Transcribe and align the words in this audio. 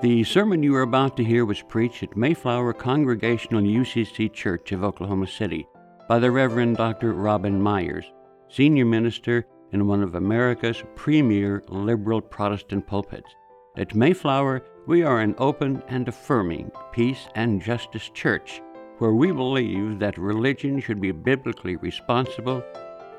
The 0.00 0.22
sermon 0.22 0.62
you 0.62 0.76
are 0.76 0.82
about 0.82 1.16
to 1.16 1.24
hear 1.24 1.44
was 1.44 1.60
preached 1.60 2.04
at 2.04 2.16
Mayflower 2.16 2.72
Congregational 2.72 3.62
UCC 3.62 4.32
Church 4.32 4.70
of 4.70 4.84
Oklahoma 4.84 5.26
City 5.26 5.66
by 6.08 6.20
the 6.20 6.30
Reverend 6.30 6.76
Dr. 6.76 7.14
Robin 7.14 7.60
Meyers, 7.60 8.04
senior 8.48 8.84
minister 8.84 9.44
in 9.72 9.88
one 9.88 10.04
of 10.04 10.14
America's 10.14 10.84
premier 10.94 11.64
liberal 11.66 12.20
Protestant 12.20 12.86
pulpits. 12.86 13.34
At 13.76 13.96
Mayflower, 13.96 14.62
we 14.86 15.02
are 15.02 15.18
an 15.18 15.34
open 15.38 15.82
and 15.88 16.06
affirming 16.06 16.70
peace 16.92 17.26
and 17.34 17.60
justice 17.60 18.08
church 18.14 18.62
where 18.98 19.14
we 19.14 19.32
believe 19.32 19.98
that 19.98 20.16
religion 20.16 20.80
should 20.80 21.00
be 21.00 21.10
biblically 21.10 21.74
responsible, 21.74 22.62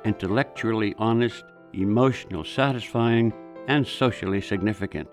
intellectually 0.06 0.96
honest, 0.98 1.44
emotionally 1.74 2.48
satisfying, 2.48 3.34
and 3.68 3.86
socially 3.86 4.40
significant. 4.40 5.10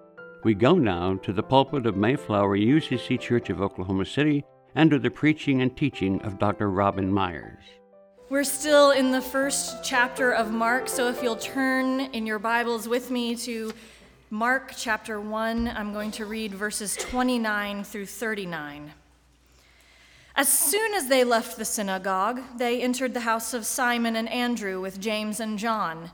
We 0.46 0.54
go 0.54 0.76
now 0.76 1.16
to 1.24 1.32
the 1.32 1.42
pulpit 1.42 1.86
of 1.86 1.96
Mayflower 1.96 2.56
UCC 2.56 3.18
Church 3.18 3.50
of 3.50 3.60
Oklahoma 3.60 4.04
City 4.04 4.44
under 4.76 4.96
the 4.96 5.10
preaching 5.10 5.60
and 5.60 5.76
teaching 5.76 6.22
of 6.22 6.38
Dr. 6.38 6.70
Robin 6.70 7.12
Meyers. 7.12 7.64
We're 8.28 8.44
still 8.44 8.92
in 8.92 9.10
the 9.10 9.20
first 9.20 9.82
chapter 9.82 10.30
of 10.30 10.52
Mark, 10.52 10.88
so 10.88 11.08
if 11.08 11.20
you'll 11.20 11.34
turn 11.34 11.98
in 11.98 12.26
your 12.26 12.38
Bibles 12.38 12.86
with 12.86 13.10
me 13.10 13.34
to 13.34 13.72
Mark 14.30 14.74
chapter 14.76 15.20
1, 15.20 15.66
I'm 15.66 15.92
going 15.92 16.12
to 16.12 16.26
read 16.26 16.54
verses 16.54 16.94
29 16.94 17.82
through 17.82 18.06
39. 18.06 18.92
As 20.36 20.48
soon 20.48 20.94
as 20.94 21.08
they 21.08 21.24
left 21.24 21.56
the 21.56 21.64
synagogue, 21.64 22.40
they 22.56 22.80
entered 22.80 23.14
the 23.14 23.20
house 23.26 23.52
of 23.52 23.66
Simon 23.66 24.14
and 24.14 24.28
Andrew 24.28 24.80
with 24.80 25.00
James 25.00 25.40
and 25.40 25.58
John. 25.58 26.12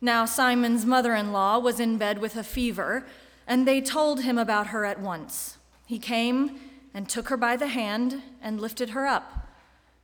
Now, 0.00 0.24
Simon's 0.24 0.86
mother 0.86 1.14
in 1.14 1.30
law 1.30 1.58
was 1.58 1.78
in 1.78 1.98
bed 1.98 2.20
with 2.20 2.36
a 2.36 2.42
fever 2.42 3.04
and 3.46 3.66
they 3.66 3.80
told 3.80 4.22
him 4.22 4.38
about 4.38 4.68
her 4.68 4.84
at 4.84 5.00
once. 5.00 5.58
He 5.86 5.98
came 5.98 6.58
and 6.92 7.08
took 7.08 7.28
her 7.28 7.36
by 7.36 7.56
the 7.56 7.68
hand 7.68 8.22
and 8.42 8.60
lifted 8.60 8.90
her 8.90 9.06
up. 9.06 9.48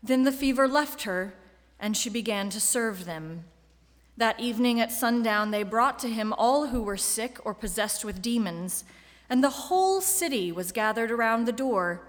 Then 0.02 0.24
the 0.24 0.32
fever 0.32 0.68
left 0.68 1.02
her, 1.02 1.34
and 1.80 1.96
she 1.96 2.10
began 2.10 2.50
to 2.50 2.60
serve 2.60 3.04
them. 3.04 3.44
That 4.16 4.38
evening 4.38 4.80
at 4.80 4.92
sundown, 4.92 5.50
they 5.50 5.62
brought 5.62 5.98
to 6.00 6.08
him 6.08 6.34
all 6.36 6.66
who 6.66 6.82
were 6.82 6.96
sick 6.96 7.38
or 7.44 7.54
possessed 7.54 8.04
with 8.04 8.22
demons, 8.22 8.84
and 9.30 9.42
the 9.42 9.50
whole 9.50 10.00
city 10.00 10.52
was 10.52 10.70
gathered 10.72 11.10
around 11.10 11.46
the 11.46 11.52
door. 11.52 12.02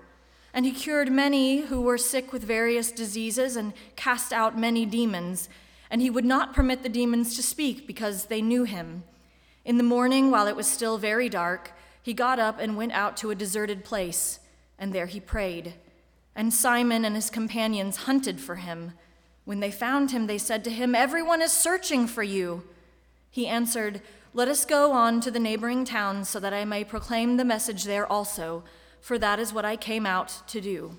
And 0.54 0.66
he 0.66 0.72
cured 0.72 1.12
many 1.12 1.62
who 1.62 1.82
were 1.82 1.98
sick 1.98 2.32
with 2.32 2.44
various 2.44 2.92
diseases 2.92 3.56
and 3.56 3.74
cast 3.96 4.34
out 4.34 4.60
many 4.60 4.86
demons. 4.86 5.50
And 5.90 6.02
he 6.02 6.10
would 6.10 6.26
not 6.26 6.54
permit 6.54 6.84
the 6.84 6.90
demons 6.90 7.36
to 7.38 7.44
speak 7.44 7.88
because 7.88 8.26
they 8.26 8.42
knew 8.42 8.66
him. 8.66 9.04
In 9.66 9.78
the 9.78 9.84
morning, 9.84 10.30
while 10.30 10.48
it 10.48 10.56
was 10.56 10.68
still 10.68 10.98
very 10.98 11.30
dark, 11.30 11.72
he 12.02 12.14
got 12.14 12.38
up 12.38 12.60
and 12.60 12.76
went 12.76 12.92
out 12.92 13.16
to 13.18 13.32
a 13.32 13.36
deserted 13.36 13.86
place, 13.86 14.40
and 14.78 14.92
there 14.92 15.06
he 15.06 15.22
prayed. 15.22 15.76
And 16.36 16.54
Simon 16.54 17.06
and 17.06 17.16
his 17.16 17.30
companions 17.30 17.98
hunted 17.98 18.42
for 18.42 18.56
him. 18.56 18.92
When 19.46 19.62
they 19.62 19.72
found 19.72 20.12
him, 20.12 20.28
they 20.28 20.38
said 20.38 20.66
to 20.66 20.70
him, 20.70 20.94
Everyone 20.94 21.42
is 21.42 21.54
searching 21.54 22.08
for 22.08 22.24
you. 22.24 22.64
He 23.30 23.48
answered, 23.48 24.02
Let 24.34 24.50
us 24.50 24.66
go 24.66 24.92
on 24.92 25.22
to 25.22 25.32
the 25.32 25.40
neighboring 25.40 25.86
towns 25.86 26.28
so 26.28 26.42
that 26.42 26.54
I 26.54 26.66
may 26.66 26.84
proclaim 26.84 27.38
the 27.38 27.46
message 27.46 27.86
there 27.86 28.12
also, 28.12 28.64
for 29.00 29.18
that 29.18 29.40
is 29.40 29.54
what 29.54 29.66
I 29.66 29.78
came 29.78 30.06
out 30.06 30.42
to 30.48 30.60
do. 30.60 30.98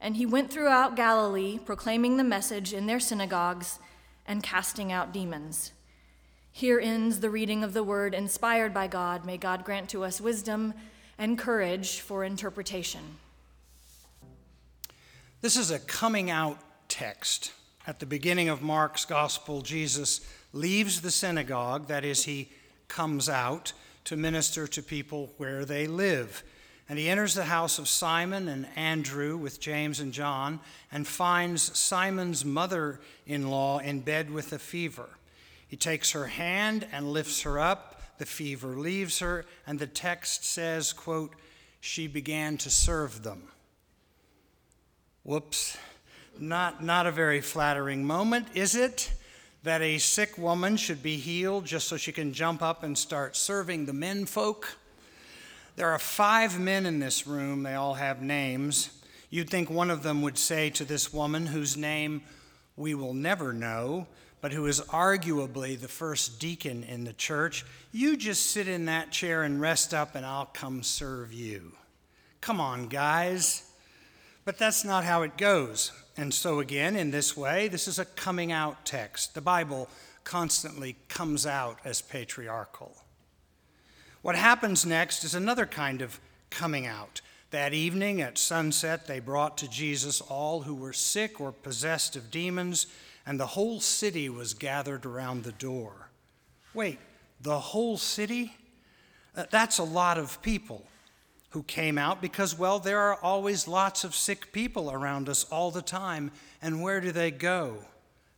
And 0.00 0.16
he 0.16 0.24
went 0.24 0.50
throughout 0.50 0.96
Galilee, 0.96 1.58
proclaiming 1.58 2.16
the 2.16 2.24
message 2.24 2.72
in 2.72 2.86
their 2.86 3.00
synagogues 3.00 3.78
and 4.26 4.42
casting 4.42 4.90
out 4.90 5.12
demons. 5.12 5.72
Here 6.52 6.80
ends 6.80 7.20
the 7.20 7.30
reading 7.30 7.62
of 7.62 7.72
the 7.72 7.84
word 7.84 8.14
inspired 8.14 8.74
by 8.74 8.86
God. 8.86 9.24
May 9.24 9.36
God 9.36 9.64
grant 9.64 9.88
to 9.90 10.04
us 10.04 10.20
wisdom 10.20 10.74
and 11.18 11.38
courage 11.38 12.00
for 12.00 12.24
interpretation. 12.24 13.00
This 15.40 15.56
is 15.56 15.70
a 15.70 15.78
coming 15.78 16.30
out 16.30 16.58
text. 16.88 17.52
At 17.86 17.98
the 17.98 18.06
beginning 18.06 18.48
of 18.48 18.60
Mark's 18.60 19.04
gospel, 19.04 19.62
Jesus 19.62 20.20
leaves 20.52 21.00
the 21.00 21.10
synagogue, 21.10 21.88
that 21.88 22.04
is, 22.04 22.24
he 22.24 22.50
comes 22.88 23.28
out 23.28 23.72
to 24.04 24.16
minister 24.16 24.66
to 24.66 24.82
people 24.82 25.32
where 25.38 25.64
they 25.64 25.86
live. 25.86 26.42
And 26.88 26.98
he 26.98 27.08
enters 27.08 27.34
the 27.34 27.44
house 27.44 27.78
of 27.78 27.88
Simon 27.88 28.48
and 28.48 28.66
Andrew 28.74 29.36
with 29.36 29.60
James 29.60 30.00
and 30.00 30.12
John 30.12 30.60
and 30.90 31.06
finds 31.06 31.78
Simon's 31.78 32.44
mother 32.44 33.00
in 33.26 33.48
law 33.48 33.78
in 33.78 34.00
bed 34.00 34.30
with 34.30 34.52
a 34.52 34.58
fever. 34.58 35.08
He 35.70 35.76
takes 35.76 36.10
her 36.10 36.26
hand 36.26 36.84
and 36.90 37.12
lifts 37.12 37.42
her 37.42 37.60
up. 37.60 38.02
The 38.18 38.26
fever 38.26 38.76
leaves 38.76 39.20
her, 39.20 39.46
and 39.68 39.78
the 39.78 39.86
text 39.86 40.44
says, 40.44 40.92
quote, 40.92 41.32
she 41.80 42.08
began 42.08 42.58
to 42.58 42.68
serve 42.70 43.22
them. 43.22 43.44
Whoops. 45.22 45.78
Not, 46.40 46.82
not 46.82 47.06
a 47.06 47.12
very 47.12 47.40
flattering 47.40 48.04
moment, 48.04 48.48
is 48.52 48.74
it? 48.74 49.12
That 49.62 49.80
a 49.80 49.98
sick 49.98 50.36
woman 50.36 50.76
should 50.76 51.04
be 51.04 51.16
healed 51.16 51.66
just 51.66 51.86
so 51.86 51.96
she 51.96 52.10
can 52.10 52.32
jump 52.32 52.62
up 52.62 52.82
and 52.82 52.98
start 52.98 53.36
serving 53.36 53.86
the 53.86 53.92
men 53.92 54.26
folk? 54.26 54.76
There 55.76 55.90
are 55.90 56.00
five 56.00 56.58
men 56.58 56.84
in 56.84 56.98
this 56.98 57.28
room. 57.28 57.62
They 57.62 57.74
all 57.74 57.94
have 57.94 58.22
names. 58.22 58.90
You'd 59.30 59.50
think 59.50 59.70
one 59.70 59.90
of 59.90 60.02
them 60.02 60.20
would 60.22 60.36
say 60.36 60.68
to 60.70 60.84
this 60.84 61.12
woman, 61.12 61.46
whose 61.46 61.76
name 61.76 62.22
we 62.76 62.94
will 62.94 63.14
never 63.14 63.52
know, 63.52 64.08
but 64.40 64.52
who 64.52 64.66
is 64.66 64.80
arguably 64.80 65.78
the 65.78 65.88
first 65.88 66.40
deacon 66.40 66.82
in 66.84 67.04
the 67.04 67.12
church, 67.12 67.64
you 67.92 68.16
just 68.16 68.50
sit 68.50 68.68
in 68.68 68.86
that 68.86 69.10
chair 69.10 69.42
and 69.42 69.60
rest 69.60 69.92
up, 69.92 70.14
and 70.14 70.24
I'll 70.24 70.46
come 70.46 70.82
serve 70.82 71.32
you. 71.32 71.72
Come 72.40 72.60
on, 72.60 72.88
guys. 72.88 73.70
But 74.44 74.58
that's 74.58 74.84
not 74.84 75.04
how 75.04 75.22
it 75.22 75.36
goes. 75.36 75.92
And 76.16 76.32
so, 76.32 76.60
again, 76.60 76.96
in 76.96 77.10
this 77.10 77.36
way, 77.36 77.68
this 77.68 77.86
is 77.86 77.98
a 77.98 78.04
coming 78.04 78.50
out 78.50 78.84
text. 78.84 79.34
The 79.34 79.40
Bible 79.40 79.88
constantly 80.24 80.96
comes 81.08 81.46
out 81.46 81.78
as 81.84 82.00
patriarchal. 82.00 82.96
What 84.22 84.36
happens 84.36 84.84
next 84.84 85.24
is 85.24 85.34
another 85.34 85.66
kind 85.66 86.02
of 86.02 86.20
coming 86.50 86.86
out. 86.86 87.20
That 87.50 87.74
evening 87.74 88.20
at 88.20 88.38
sunset, 88.38 89.06
they 89.06 89.18
brought 89.18 89.58
to 89.58 89.68
Jesus 89.68 90.20
all 90.20 90.62
who 90.62 90.74
were 90.74 90.92
sick 90.92 91.40
or 91.40 91.52
possessed 91.52 92.16
of 92.16 92.30
demons 92.30 92.86
and 93.26 93.38
the 93.38 93.46
whole 93.46 93.80
city 93.80 94.28
was 94.28 94.54
gathered 94.54 95.06
around 95.06 95.44
the 95.44 95.52
door. 95.52 96.10
Wait, 96.74 96.98
the 97.40 97.58
whole 97.58 97.96
city? 97.96 98.54
Uh, 99.36 99.44
that's 99.50 99.78
a 99.78 99.84
lot 99.84 100.18
of 100.18 100.40
people 100.42 100.84
who 101.50 101.62
came 101.64 101.98
out 101.98 102.22
because, 102.22 102.56
well, 102.56 102.78
there 102.78 103.00
are 103.00 103.16
always 103.16 103.66
lots 103.66 104.04
of 104.04 104.14
sick 104.14 104.52
people 104.52 104.90
around 104.90 105.28
us 105.28 105.44
all 105.44 105.70
the 105.70 105.82
time. 105.82 106.30
And 106.62 106.82
where 106.82 107.00
do 107.00 107.12
they 107.12 107.30
go? 107.30 107.78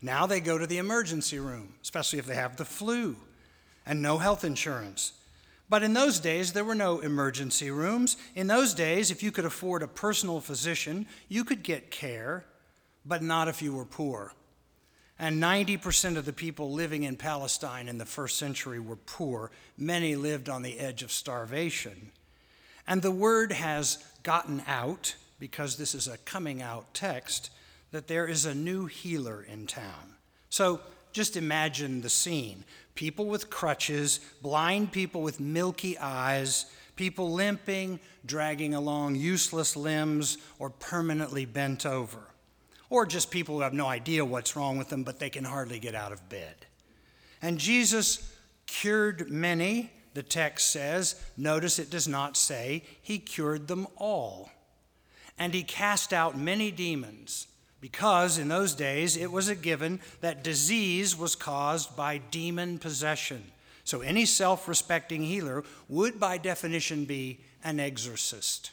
Now 0.01 0.27
they 0.27 0.41
go 0.41 0.59
to 0.59 0.67
the 0.67 0.79
emergency 0.79 1.39
room, 1.39 1.75
especially 1.83 2.19
if 2.19 2.27
they 2.27 2.35
have 2.35 2.57
the 2.57 2.65
flu 2.65 3.17
and 3.87 4.01
no 4.01 4.19
health 4.19 4.45
insurance. 4.45 5.13
But 5.69 5.83
in 5.83 5.95
those 5.95 6.21
days, 6.21 6.53
there 6.53 6.65
were 6.65 6.75
no 6.75 7.01
emergency 7.01 7.71
rooms. 7.71 8.17
In 8.35 8.47
those 8.47 8.75
days, 8.75 9.11
if 9.11 9.23
you 9.23 9.31
could 9.31 9.45
afford 9.45 9.83
a 9.83 9.89
personal 9.89 10.41
physician, 10.41 11.07
you 11.29 11.45
could 11.45 11.63
get 11.63 11.91
care, 11.91 12.45
but 13.07 13.23
not 13.23 13.49
if 13.49 13.63
you 13.63 13.73
were 13.73 13.85
poor. 13.85 14.35
And 15.19 15.41
90% 15.41 16.17
of 16.17 16.25
the 16.25 16.33
people 16.33 16.73
living 16.73 17.05
in 17.05 17.17
Palestine 17.17 17.89
in 17.89 17.99
the 17.99 18.07
first 18.07 18.39
century 18.39 18.81
were 18.81 18.97
poor. 18.97 19.51
Many 19.77 20.17
lived 20.17 20.49
on 20.49 20.63
the 20.63 20.79
edge 20.79 21.03
of 21.03 21.13
starvation. 21.13 22.11
And 22.87 23.03
the 23.03 23.11
word 23.11 23.53
has 23.53 24.05
gotten 24.23 24.63
out, 24.67 25.15
because 25.39 25.77
this 25.77 25.95
is 25.95 26.09
a 26.09 26.19
coming 26.19 26.61
out 26.61 26.93
text, 26.95 27.51
that 27.93 28.09
there 28.09 28.27
is 28.27 28.45
a 28.45 28.55
new 28.55 28.87
healer 28.87 29.43
in 29.43 29.67
town. 29.67 30.17
So 30.51 30.81
just 31.13 31.37
imagine 31.37 32.01
the 32.01 32.11
scene 32.11 32.65
people 32.95 33.27
with 33.27 33.49
crutches, 33.49 34.21
blind 34.43 34.93
people 34.93 35.23
with 35.23 35.41
milky 35.41 35.97
eyes, 35.99 36.67
people 36.97 37.33
limping, 37.33 37.99
dragging 38.27 38.75
along 38.75 39.15
useless 39.15 39.77
limbs, 39.77 40.37
or 40.59 40.69
permanently 40.69 41.47
bent 41.47 41.87
over 41.87 42.32
or 42.93 43.07
just 43.07 43.31
people 43.31 43.55
who 43.55 43.63
have 43.63 43.73
no 43.73 43.87
idea 43.87 44.23
what's 44.23 44.55
wrong 44.55 44.77
with 44.77 44.91
them, 44.91 45.03
but 45.03 45.19
they 45.19 45.31
can 45.31 45.45
hardly 45.45 45.79
get 45.79 45.95
out 45.95 46.13
of 46.13 46.29
bed. 46.29 46.55
And 47.41 47.57
Jesus 47.57 48.31
cured 48.67 49.31
many, 49.31 49.91
the 50.13 50.23
text 50.23 50.71
says, 50.71 51.19
notice 51.35 51.79
it 51.79 51.89
does 51.89 52.07
not 52.07 52.37
say 52.37 52.83
he 53.01 53.19
cured 53.19 53.67
them 53.67 53.87
all. 53.97 54.51
And 55.39 55.55
he 55.55 55.63
cast 55.63 56.13
out 56.13 56.37
many 56.37 56.71
demons, 56.71 57.47
because 57.81 58.37
in 58.37 58.49
those 58.49 58.75
days 58.75 59.17
it 59.17 59.33
was 59.33 59.49
a 59.49 59.55
given 59.55 59.99
that 60.21 60.45
disease 60.45 61.17
was 61.17 61.35
caused 61.35 61.97
by 61.97 62.19
demon 62.19 62.79
possession. 62.79 63.43
So 63.85 64.03
any 64.03 64.27
self 64.27 64.69
respecting 64.69 65.23
healer 65.23 65.65
would, 65.89 66.21
by 66.21 66.37
definition, 66.37 67.07
be 67.07 67.41
an 67.65 67.81
exorcist. 67.81 68.73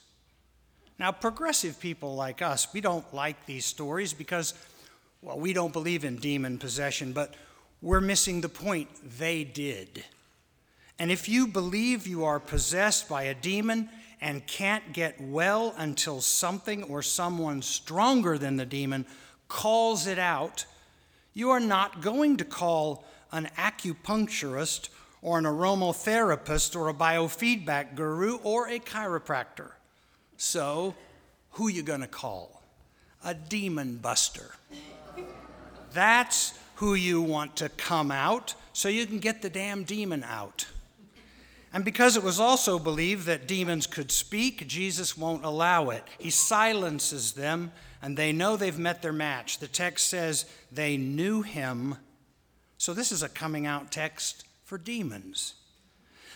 Now, 0.99 1.13
progressive 1.13 1.79
people 1.79 2.15
like 2.15 2.41
us, 2.41 2.67
we 2.73 2.81
don't 2.81 3.13
like 3.13 3.45
these 3.45 3.65
stories 3.65 4.11
because, 4.11 4.53
well, 5.21 5.39
we 5.39 5.53
don't 5.53 5.71
believe 5.71 6.03
in 6.03 6.17
demon 6.17 6.57
possession, 6.57 7.13
but 7.13 7.35
we're 7.81 8.01
missing 8.01 8.41
the 8.41 8.49
point. 8.49 8.89
They 9.17 9.45
did. 9.45 10.03
And 10.99 11.09
if 11.09 11.29
you 11.29 11.47
believe 11.47 12.05
you 12.05 12.25
are 12.25 12.41
possessed 12.41 13.07
by 13.07 13.23
a 13.23 13.33
demon 13.33 13.89
and 14.19 14.45
can't 14.45 14.91
get 14.91 15.21
well 15.21 15.73
until 15.77 16.19
something 16.19 16.83
or 16.83 17.01
someone 17.01 17.61
stronger 17.61 18.37
than 18.37 18.57
the 18.57 18.65
demon 18.65 19.05
calls 19.47 20.05
it 20.05 20.19
out, 20.19 20.65
you 21.33 21.49
are 21.51 21.61
not 21.61 22.01
going 22.01 22.35
to 22.35 22.43
call 22.43 23.05
an 23.31 23.49
acupuncturist 23.57 24.89
or 25.21 25.37
an 25.37 25.45
aromatherapist 25.45 26.75
or 26.75 26.89
a 26.89 26.93
biofeedback 26.93 27.95
guru 27.95 28.35
or 28.43 28.67
a 28.67 28.79
chiropractor. 28.79 29.71
So, 30.39 30.95
who 31.51 31.67
you 31.67 31.83
going 31.83 31.99
to 31.99 32.07
call? 32.07 32.63
A 33.25 33.33
demon 33.33 33.97
buster. 33.97 34.55
That's 35.91 36.57
who 36.75 36.93
you 36.93 37.21
want 37.21 37.57
to 37.57 37.67
come 37.67 38.09
out 38.09 38.55
so 38.71 38.87
you 38.87 39.05
can 39.05 39.19
get 39.19 39.41
the 39.41 39.49
damn 39.49 39.83
demon 39.83 40.23
out. 40.23 40.65
And 41.73 41.83
because 41.83 42.15
it 42.15 42.23
was 42.23 42.39
also 42.39 42.79
believed 42.79 43.25
that 43.25 43.49
demons 43.49 43.85
could 43.85 44.13
speak, 44.13 44.65
Jesus 44.65 45.17
won't 45.17 45.43
allow 45.43 45.89
it. 45.89 46.05
He 46.17 46.29
silences 46.29 47.33
them, 47.33 47.73
and 48.01 48.15
they 48.15 48.31
know 48.31 48.55
they've 48.55 48.79
met 48.79 49.01
their 49.01 49.11
match. 49.11 49.59
The 49.59 49.67
text 49.67 50.07
says 50.07 50.45
they 50.71 50.95
knew 50.95 51.41
him. 51.41 51.97
So 52.77 52.93
this 52.93 53.11
is 53.11 53.23
a 53.23 53.29
coming 53.29 53.67
out 53.67 53.91
text 53.91 54.45
for 54.63 54.77
demons. 54.77 55.55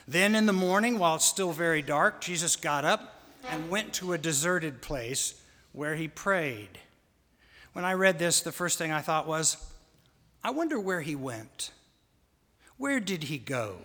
Then 0.06 0.36
in 0.36 0.46
the 0.46 0.52
morning, 0.52 1.00
while 1.00 1.16
it's 1.16 1.24
still 1.24 1.54
very 1.54 1.82
dark, 1.82 2.20
Jesus 2.20 2.58
got 2.58 2.84
up 2.84 3.22
and 3.48 3.70
went 3.70 3.94
to 3.94 4.14
a 4.14 4.18
deserted 4.18 4.82
place 4.82 5.42
where 5.72 5.96
he 5.96 6.08
prayed. 6.08 6.80
When 7.74 7.86
I 7.86 7.94
read 7.94 8.20
this, 8.20 8.42
the 8.42 8.52
first 8.52 8.78
thing 8.78 8.92
I 8.92 9.02
thought 9.02 9.28
was, 9.28 9.58
I 10.44 10.52
wonder 10.52 10.80
where 10.80 11.02
he 11.02 11.16
went. 11.16 11.72
Where 12.78 13.00
did 13.00 13.24
he 13.24 13.38
go? 13.38 13.78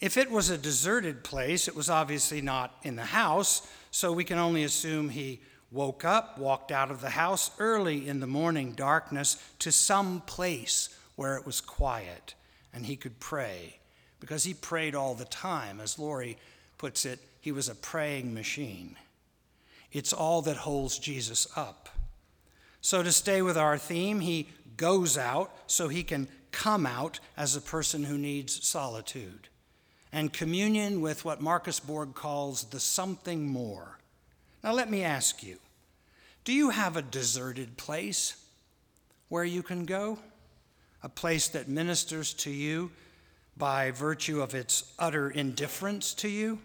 If 0.00 0.16
it 0.16 0.30
was 0.30 0.48
a 0.48 0.58
deserted 0.58 1.24
place, 1.24 1.68
it 1.68 1.76
was 1.76 1.90
obviously 1.90 2.40
not 2.40 2.74
in 2.82 2.96
the 2.96 3.04
house, 3.04 3.66
so 3.90 4.12
we 4.12 4.24
can 4.24 4.38
only 4.38 4.64
assume 4.64 5.10
he 5.10 5.40
woke 5.70 6.04
up, 6.04 6.38
walked 6.38 6.72
out 6.72 6.90
of 6.90 7.00
the 7.00 7.10
house 7.10 7.50
early 7.58 8.08
in 8.08 8.20
the 8.20 8.26
morning 8.26 8.72
darkness 8.72 9.36
to 9.58 9.70
some 9.70 10.20
place 10.22 10.88
where 11.16 11.36
it 11.36 11.46
was 11.46 11.60
quiet 11.60 12.34
and 12.72 12.86
he 12.86 12.96
could 12.96 13.18
pray. 13.20 13.78
Because 14.20 14.44
he 14.44 14.54
prayed 14.54 14.94
all 14.94 15.14
the 15.14 15.24
time. 15.24 15.80
As 15.80 15.98
Lori 15.98 16.36
puts 16.78 17.04
it, 17.04 17.18
he 17.40 17.52
was 17.52 17.68
a 17.68 17.74
praying 17.74 18.34
machine. 18.34 18.96
It's 19.92 20.12
all 20.12 20.42
that 20.42 20.58
holds 20.58 20.98
Jesus 20.98 21.48
up. 21.56 21.88
So, 22.80 23.02
to 23.02 23.12
stay 23.12 23.42
with 23.42 23.58
our 23.58 23.76
theme, 23.76 24.20
he 24.20 24.48
goes 24.76 25.18
out 25.18 25.52
so 25.66 25.88
he 25.88 26.02
can 26.02 26.28
come 26.52 26.86
out 26.86 27.20
as 27.36 27.54
a 27.54 27.60
person 27.60 28.04
who 28.04 28.16
needs 28.16 28.66
solitude 28.66 29.48
and 30.12 30.32
communion 30.32 31.00
with 31.00 31.24
what 31.24 31.40
Marcus 31.40 31.78
Borg 31.78 32.14
calls 32.14 32.64
the 32.64 32.80
something 32.80 33.46
more. 33.46 33.98
Now, 34.62 34.72
let 34.72 34.90
me 34.90 35.02
ask 35.02 35.42
you 35.42 35.58
do 36.44 36.52
you 36.52 36.70
have 36.70 36.96
a 36.96 37.02
deserted 37.02 37.76
place 37.76 38.36
where 39.28 39.44
you 39.44 39.62
can 39.62 39.84
go? 39.84 40.18
A 41.02 41.08
place 41.08 41.48
that 41.48 41.68
ministers 41.68 42.34
to 42.34 42.50
you 42.50 42.90
by 43.56 43.90
virtue 43.90 44.40
of 44.42 44.54
its 44.54 44.92
utter 44.98 45.30
indifference 45.30 46.14
to 46.14 46.28
you? 46.28 46.58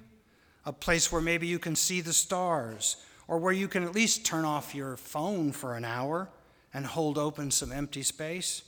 A 0.65 0.73
place 0.73 1.11
where 1.11 1.21
maybe 1.21 1.47
you 1.47 1.59
can 1.59 1.75
see 1.75 2.01
the 2.01 2.13
stars, 2.13 2.97
or 3.27 3.37
where 3.37 3.53
you 3.53 3.67
can 3.67 3.83
at 3.83 3.93
least 3.93 4.25
turn 4.25 4.45
off 4.45 4.75
your 4.75 4.97
phone 4.97 5.51
for 5.51 5.75
an 5.75 5.85
hour 5.85 6.29
and 6.73 6.85
hold 6.85 7.17
open 7.17 7.51
some 7.51 7.71
empty 7.71 8.03
space? 8.03 8.63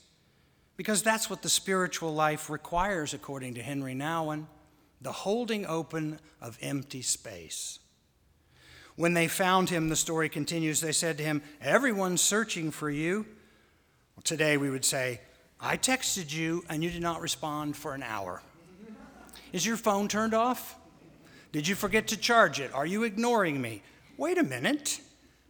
Because 0.75 1.01
that's 1.01 1.29
what 1.29 1.41
the 1.41 1.49
spiritual 1.49 2.13
life 2.13 2.49
requires, 2.49 3.13
according 3.13 3.55
to 3.55 3.61
Henri 3.61 3.95
Nouwen 3.95 4.45
the 5.01 5.11
holding 5.11 5.65
open 5.65 6.19
of 6.41 6.57
empty 6.61 7.01
space. 7.01 7.79
When 8.95 9.13
they 9.13 9.27
found 9.27 9.69
him, 9.69 9.89
the 9.89 9.95
story 9.95 10.27
continues, 10.27 10.81
they 10.81 10.91
said 10.91 11.17
to 11.19 11.23
him, 11.23 11.43
Everyone's 11.61 12.21
searching 12.21 12.71
for 12.71 12.89
you. 12.89 13.25
Well, 14.15 14.23
today 14.23 14.57
we 14.57 14.69
would 14.69 14.85
say, 14.85 15.21
I 15.59 15.77
texted 15.77 16.33
you 16.33 16.63
and 16.69 16.83
you 16.83 16.89
did 16.89 17.01
not 17.01 17.21
respond 17.21 17.77
for 17.77 17.93
an 17.93 18.01
hour. 18.01 18.41
Is 19.53 19.65
your 19.65 19.77
phone 19.77 20.07
turned 20.07 20.33
off? 20.33 20.75
Did 21.51 21.67
you 21.67 21.75
forget 21.75 22.07
to 22.07 22.17
charge 22.17 22.59
it? 22.59 22.73
Are 22.73 22.85
you 22.85 23.03
ignoring 23.03 23.61
me? 23.61 23.81
Wait 24.17 24.38
a 24.38 24.44
minute. 24.44 25.01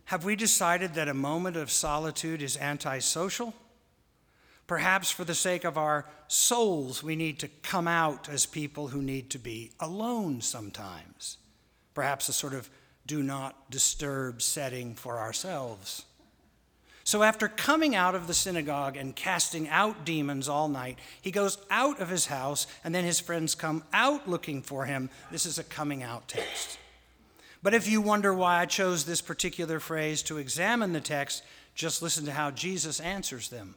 Have 0.06 0.24
we 0.24 0.36
decided 0.36 0.94
that 0.94 1.10
a 1.10 1.14
moment 1.14 1.58
of 1.58 1.72
solitude 1.72 2.42
is 2.42 2.58
antisocial? 2.58 3.54
Perhaps 4.68 5.12
for 5.12 5.24
the 5.24 5.36
sake 5.36 5.64
of 5.64 5.78
our 5.78 6.06
souls, 6.28 7.02
we 7.02 7.16
need 7.16 7.40
to 7.40 7.48
come 7.48 7.88
out 7.88 8.30
as 8.30 8.46
people 8.46 8.90
who 8.90 9.02
need 9.02 9.30
to 9.32 9.40
be 9.40 9.72
alone 9.80 10.42
sometimes. 10.42 11.38
Perhaps 11.94 12.30
a 12.30 12.34
sort 12.34 12.54
of 12.54 12.70
do 13.06 13.24
not 13.24 13.72
disturb 13.72 14.42
setting 14.42 14.94
for 14.94 15.20
ourselves. 15.20 16.04
So, 17.08 17.24
after 17.24 17.48
coming 17.48 17.96
out 17.96 18.16
of 18.16 18.28
the 18.28 18.34
synagogue 18.34 18.98
and 18.98 19.16
casting 19.16 19.70
out 19.70 20.04
demons 20.04 20.50
all 20.50 20.68
night, 20.68 21.00
he 21.22 21.32
goes 21.32 21.58
out 21.72 22.02
of 22.02 22.10
his 22.10 22.26
house, 22.26 22.68
and 22.84 22.94
then 22.94 23.06
his 23.06 23.22
friends 23.22 23.56
come 23.56 23.86
out 23.94 24.28
looking 24.28 24.62
for 24.62 24.84
him. 24.84 25.10
This 25.32 25.46
is 25.46 25.58
a 25.58 25.64
coming 25.64 26.04
out 26.04 26.28
text. 26.28 26.78
But 27.64 27.74
if 27.74 27.88
you 27.88 28.02
wonder 28.02 28.34
why 28.34 28.60
I 28.60 28.66
chose 28.66 29.06
this 29.06 29.22
particular 29.22 29.80
phrase 29.80 30.22
to 30.24 30.38
examine 30.38 30.92
the 30.92 31.00
text, 31.00 31.44
just 31.76 32.02
listen 32.02 32.26
to 32.26 32.34
how 32.34 32.52
Jesus 32.52 33.00
answers 33.00 33.48
them. 33.48 33.76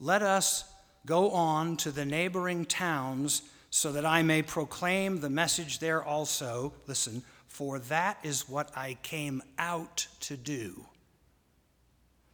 Let 0.00 0.22
us 0.22 0.64
go 1.06 1.30
on 1.30 1.76
to 1.76 1.92
the 1.92 2.04
neighboring 2.04 2.64
towns 2.64 3.42
so 3.70 3.92
that 3.92 4.04
I 4.04 4.22
may 4.22 4.42
proclaim 4.42 5.20
the 5.20 5.30
message 5.30 5.78
there 5.78 6.02
also. 6.02 6.72
Listen, 6.88 7.22
for 7.46 7.78
that 7.78 8.18
is 8.24 8.48
what 8.48 8.76
I 8.76 8.98
came 9.04 9.40
out 9.56 10.08
to 10.22 10.36
do. 10.36 10.86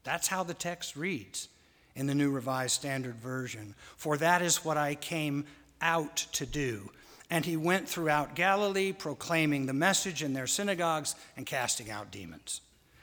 That's 0.04 0.28
how 0.28 0.42
the 0.42 0.54
text 0.54 0.96
reads 0.96 1.48
in 1.94 2.06
the 2.06 2.14
New 2.14 2.30
Revised 2.30 2.74
Standard 2.74 3.16
Version. 3.16 3.74
For 3.96 4.16
that 4.16 4.42
is 4.42 4.64
what 4.64 4.76
I 4.76 4.94
came 4.94 5.44
out 5.80 6.16
to 6.32 6.46
do. 6.46 6.90
And 7.30 7.44
he 7.44 7.56
went 7.56 7.88
throughout 7.88 8.34
Galilee, 8.34 8.92
proclaiming 8.92 9.66
the 9.66 9.72
message 9.72 10.22
in 10.22 10.32
their 10.32 10.46
synagogues 10.46 11.14
and 11.36 11.46
casting 11.46 11.90
out 11.90 12.10
demons. 12.10 12.60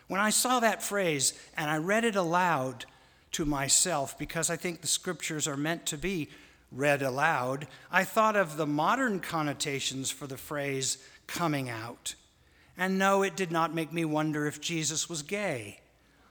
When 0.08 0.20
I 0.20 0.30
saw 0.32 0.60
that 0.60 0.84
phrase 0.84 1.34
and 1.56 1.70
I 1.70 1.78
read 1.78 2.04
it 2.04 2.16
aloud, 2.16 2.86
to 3.38 3.46
myself 3.46 4.18
because 4.18 4.50
I 4.50 4.56
think 4.56 4.82
the 4.82 4.88
scriptures 4.88 5.48
are 5.48 5.58
meant 5.58 5.86
to 5.88 5.98
be 5.98 6.30
read 6.72 7.02
aloud, 7.02 7.68
I 7.92 8.04
thought 8.04 8.36
of 8.36 8.58
the 8.58 8.66
modern 8.66 9.20
connotations 9.20 10.10
for 10.10 10.28
the 10.28 10.38
phrase 10.38 10.98
coming 11.28 11.70
out. 11.70 12.16
And 12.78 12.98
no, 12.98 13.24
it 13.24 13.36
did 13.36 13.52
not 13.52 13.74
make 13.74 13.94
me 13.94 14.06
wonder 14.06 14.48
if 14.48 14.62
Jesus 14.62 15.10
was 15.10 15.22
gay, 15.22 15.80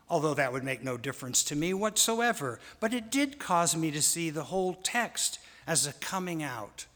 although 0.09 0.35
that 0.35 0.53
would 0.53 0.65
make 0.65 0.85
no 0.85 0.97
difference 0.97 1.43
to 1.45 1.57
me 1.57 1.75
whatsoever. 1.75 2.61
But 2.81 2.95
it 2.95 3.11
did 3.11 3.39
cause 3.39 3.77
me 3.77 3.91
to 3.91 4.03
see 4.03 4.31
the 4.31 4.45
whole 4.45 4.75
text 4.75 5.39
as 5.67 5.87
a 5.87 5.93
coming 5.95 6.43
out 6.43 6.87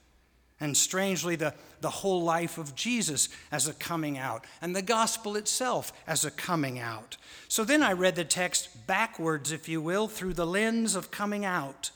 and 0.61 0.77
strangely, 0.77 1.37
the, 1.37 1.55
the 1.81 1.91
whole 1.91 2.23
life 2.23 2.59
of 2.59 2.75
Jesus 2.75 3.31
as 3.51 3.67
a 3.67 3.73
coming 3.73 4.19
out, 4.19 4.45
and 4.61 4.77
the 4.77 4.83
gospel 4.83 5.37
itself 5.37 5.93
as 6.07 6.25
a 6.25 6.31
coming 6.31 6.79
out. 6.79 7.17
So 7.49 7.65
then 7.65 7.83
I 7.83 7.95
read 7.95 8.15
the 8.15 8.25
text 8.25 8.87
backwards, 8.87 9.53
if 9.53 9.69
you 9.69 9.81
will, 9.81 10.07
through 10.07 10.35
the 10.35 10.47
lens 10.47 10.95
of 10.95 11.11
coming 11.11 11.47
out. 11.47 11.91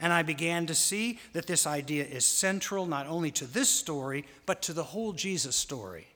And 0.00 0.12
I 0.12 0.22
began 0.22 0.66
to 0.66 0.74
see 0.74 1.20
that 1.32 1.46
this 1.46 1.66
idea 1.66 2.04
is 2.04 2.24
central 2.24 2.86
not 2.86 3.06
only 3.06 3.30
to 3.32 3.46
this 3.46 3.68
story, 3.68 4.24
but 4.46 4.62
to 4.62 4.72
the 4.72 4.84
whole 4.84 5.12
Jesus 5.12 5.54
story. 5.54 6.08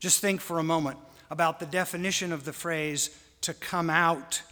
Just 0.00 0.20
think 0.20 0.40
for 0.40 0.58
a 0.58 0.64
moment 0.64 0.98
about 1.30 1.60
the 1.60 1.66
definition 1.66 2.32
of 2.32 2.44
the 2.44 2.52
phrase 2.52 3.10
to 3.42 3.54
come 3.54 3.90
out. 3.90 4.42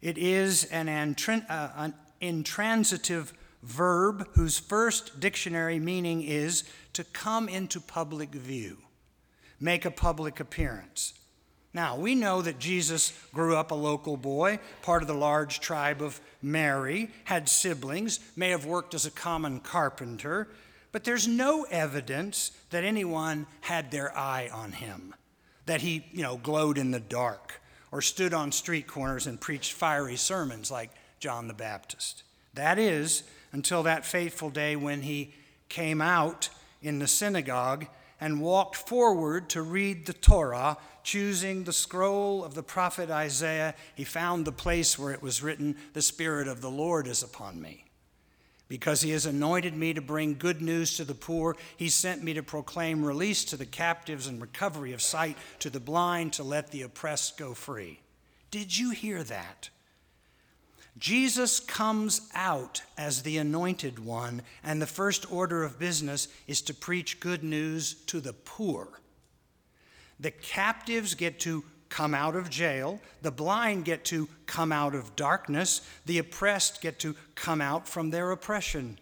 It 0.00 0.18
is 0.18 0.64
an, 0.64 0.88
uh, 0.88 1.72
an 1.76 1.94
intransitive 2.20 3.32
verb 3.62 4.28
whose 4.32 4.58
first 4.58 5.20
dictionary 5.20 5.78
meaning 5.78 6.22
is 6.22 6.64
to 6.94 7.04
come 7.04 7.48
into 7.48 7.80
public 7.80 8.30
view, 8.30 8.78
make 9.60 9.84
a 9.84 9.90
public 9.90 10.40
appearance. 10.40 11.14
Now, 11.74 11.96
we 11.96 12.14
know 12.14 12.42
that 12.42 12.58
Jesus 12.58 13.12
grew 13.32 13.56
up 13.56 13.70
a 13.70 13.76
local 13.76 14.18
boy, 14.18 14.58
part 14.82 15.02
of 15.02 15.08
the 15.08 15.14
large 15.14 15.60
tribe 15.60 16.02
of 16.02 16.20
Mary, 16.42 17.10
had 17.24 17.48
siblings, 17.48 18.20
may 18.36 18.50
have 18.50 18.66
worked 18.66 18.92
as 18.92 19.06
a 19.06 19.10
common 19.10 19.60
carpenter, 19.60 20.48
but 20.90 21.04
there's 21.04 21.26
no 21.26 21.64
evidence 21.70 22.50
that 22.70 22.84
anyone 22.84 23.46
had 23.62 23.90
their 23.90 24.14
eye 24.16 24.50
on 24.52 24.72
him, 24.72 25.14
that 25.64 25.80
he, 25.80 26.04
you 26.12 26.22
know, 26.22 26.36
glowed 26.36 26.76
in 26.76 26.90
the 26.90 27.00
dark 27.00 27.61
or 27.92 28.00
stood 28.00 28.34
on 28.34 28.50
street 28.50 28.86
corners 28.86 29.26
and 29.26 29.40
preached 29.40 29.74
fiery 29.74 30.16
sermons 30.16 30.70
like 30.70 30.90
John 31.20 31.46
the 31.46 31.54
Baptist. 31.54 32.24
That 32.54 32.78
is, 32.78 33.22
until 33.52 33.82
that 33.84 34.06
fateful 34.06 34.50
day 34.50 34.74
when 34.74 35.02
he 35.02 35.34
came 35.68 36.00
out 36.00 36.48
in 36.82 36.98
the 36.98 37.06
synagogue 37.06 37.86
and 38.20 38.40
walked 38.40 38.76
forward 38.76 39.48
to 39.50 39.62
read 39.62 40.06
the 40.06 40.12
Torah, 40.12 40.78
choosing 41.02 41.64
the 41.64 41.72
scroll 41.72 42.44
of 42.44 42.54
the 42.54 42.62
prophet 42.62 43.10
Isaiah. 43.10 43.74
He 43.94 44.04
found 44.04 44.44
the 44.44 44.52
place 44.52 44.98
where 44.98 45.12
it 45.12 45.22
was 45.22 45.42
written, 45.42 45.76
The 45.92 46.02
Spirit 46.02 46.48
of 46.48 46.60
the 46.60 46.70
Lord 46.70 47.06
is 47.06 47.22
upon 47.22 47.60
me. 47.60 47.84
Because 48.72 49.02
he 49.02 49.10
has 49.10 49.26
anointed 49.26 49.76
me 49.76 49.92
to 49.92 50.00
bring 50.00 50.32
good 50.38 50.62
news 50.62 50.96
to 50.96 51.04
the 51.04 51.14
poor, 51.14 51.58
he 51.76 51.90
sent 51.90 52.24
me 52.24 52.32
to 52.32 52.42
proclaim 52.42 53.04
release 53.04 53.44
to 53.44 53.58
the 53.58 53.66
captives 53.66 54.26
and 54.26 54.40
recovery 54.40 54.94
of 54.94 55.02
sight 55.02 55.36
to 55.58 55.68
the 55.68 55.78
blind, 55.78 56.32
to 56.32 56.42
let 56.42 56.70
the 56.70 56.80
oppressed 56.80 57.36
go 57.36 57.52
free. 57.52 58.00
Did 58.50 58.78
you 58.78 58.88
hear 58.88 59.22
that? 59.24 59.68
Jesus 60.96 61.60
comes 61.60 62.30
out 62.34 62.80
as 62.96 63.20
the 63.20 63.36
anointed 63.36 63.98
one, 63.98 64.40
and 64.64 64.80
the 64.80 64.86
first 64.86 65.30
order 65.30 65.64
of 65.64 65.78
business 65.78 66.28
is 66.46 66.62
to 66.62 66.72
preach 66.72 67.20
good 67.20 67.44
news 67.44 67.92
to 68.06 68.20
the 68.20 68.32
poor. 68.32 68.88
The 70.18 70.30
captives 70.30 71.14
get 71.14 71.38
to 71.40 71.62
come 71.92 72.14
out 72.14 72.34
of 72.34 72.48
jail. 72.48 72.98
The 73.20 73.30
blind 73.30 73.84
get 73.84 74.02
to 74.06 74.26
come 74.46 74.72
out 74.72 74.94
of 74.94 75.14
darkness. 75.14 75.82
The 76.06 76.18
oppressed 76.18 76.80
get 76.80 76.98
to 77.00 77.14
come 77.34 77.60
out 77.60 77.86
from 77.86 78.08
their 78.08 78.30
oppression. 78.30 78.98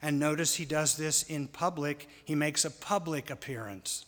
And 0.00 0.20
notice 0.20 0.54
he 0.54 0.64
does 0.64 0.96
this 0.96 1.24
in 1.24 1.48
public, 1.48 2.08
he 2.24 2.36
makes 2.36 2.64
a 2.64 2.70
public 2.70 3.28
appearance. 3.28 4.06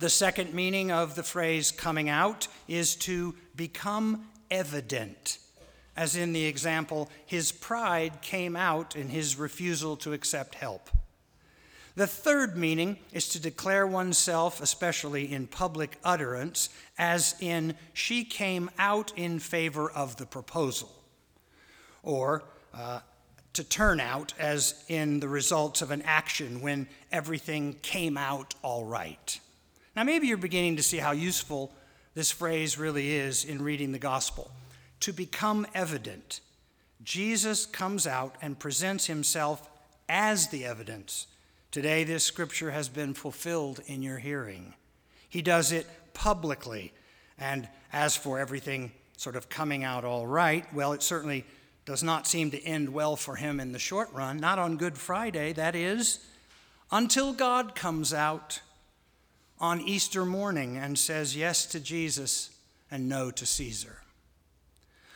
The 0.00 0.08
second 0.08 0.52
meaning 0.52 0.90
of 0.90 1.14
the 1.14 1.22
phrase 1.22 1.70
coming 1.70 2.08
out 2.08 2.48
is 2.66 2.96
to 2.96 3.36
become 3.54 4.26
evident. 4.50 5.38
As 5.96 6.16
in 6.16 6.32
the 6.32 6.46
example, 6.46 7.08
his 7.24 7.52
pride 7.52 8.22
came 8.22 8.56
out 8.56 8.96
in 8.96 9.08
his 9.08 9.36
refusal 9.36 9.96
to 9.98 10.12
accept 10.12 10.56
help. 10.56 10.90
The 11.98 12.06
third 12.06 12.56
meaning 12.56 12.96
is 13.12 13.28
to 13.30 13.40
declare 13.40 13.84
oneself, 13.84 14.60
especially 14.62 15.32
in 15.32 15.48
public 15.48 15.98
utterance, 16.04 16.68
as 16.96 17.34
in, 17.40 17.74
she 17.92 18.22
came 18.22 18.70
out 18.78 19.12
in 19.16 19.40
favor 19.40 19.90
of 19.90 20.16
the 20.16 20.24
proposal. 20.24 20.94
Or 22.04 22.44
uh, 22.72 23.00
to 23.52 23.64
turn 23.64 23.98
out, 23.98 24.32
as 24.38 24.84
in 24.86 25.18
the 25.18 25.26
results 25.26 25.82
of 25.82 25.90
an 25.90 26.02
action 26.02 26.60
when 26.60 26.86
everything 27.10 27.74
came 27.82 28.16
out 28.16 28.54
all 28.62 28.84
right. 28.84 29.40
Now, 29.96 30.04
maybe 30.04 30.28
you're 30.28 30.36
beginning 30.36 30.76
to 30.76 30.84
see 30.84 30.98
how 30.98 31.10
useful 31.10 31.74
this 32.14 32.30
phrase 32.30 32.78
really 32.78 33.10
is 33.10 33.44
in 33.44 33.60
reading 33.60 33.90
the 33.90 33.98
gospel. 33.98 34.52
To 35.00 35.12
become 35.12 35.66
evident, 35.74 36.42
Jesus 37.02 37.66
comes 37.66 38.06
out 38.06 38.36
and 38.40 38.56
presents 38.56 39.06
himself 39.06 39.68
as 40.08 40.46
the 40.50 40.64
evidence 40.64 41.26
Today, 41.70 42.02
this 42.02 42.24
scripture 42.24 42.70
has 42.70 42.88
been 42.88 43.12
fulfilled 43.12 43.80
in 43.86 44.00
your 44.02 44.16
hearing. 44.16 44.72
He 45.28 45.42
does 45.42 45.70
it 45.70 45.86
publicly. 46.14 46.94
And 47.38 47.68
as 47.92 48.16
for 48.16 48.38
everything 48.38 48.90
sort 49.18 49.36
of 49.36 49.50
coming 49.50 49.84
out 49.84 50.02
all 50.02 50.26
right, 50.26 50.64
well, 50.72 50.94
it 50.94 51.02
certainly 51.02 51.44
does 51.84 52.02
not 52.02 52.26
seem 52.26 52.50
to 52.52 52.62
end 52.64 52.88
well 52.88 53.16
for 53.16 53.36
him 53.36 53.60
in 53.60 53.72
the 53.72 53.78
short 53.78 54.10
run, 54.14 54.38
not 54.38 54.58
on 54.58 54.78
Good 54.78 54.96
Friday, 54.96 55.52
that 55.52 55.76
is, 55.76 56.20
until 56.90 57.34
God 57.34 57.74
comes 57.74 58.14
out 58.14 58.62
on 59.60 59.82
Easter 59.82 60.24
morning 60.24 60.78
and 60.78 60.98
says 60.98 61.36
yes 61.36 61.66
to 61.66 61.80
Jesus 61.80 62.50
and 62.90 63.10
no 63.10 63.30
to 63.30 63.44
Caesar. 63.44 63.98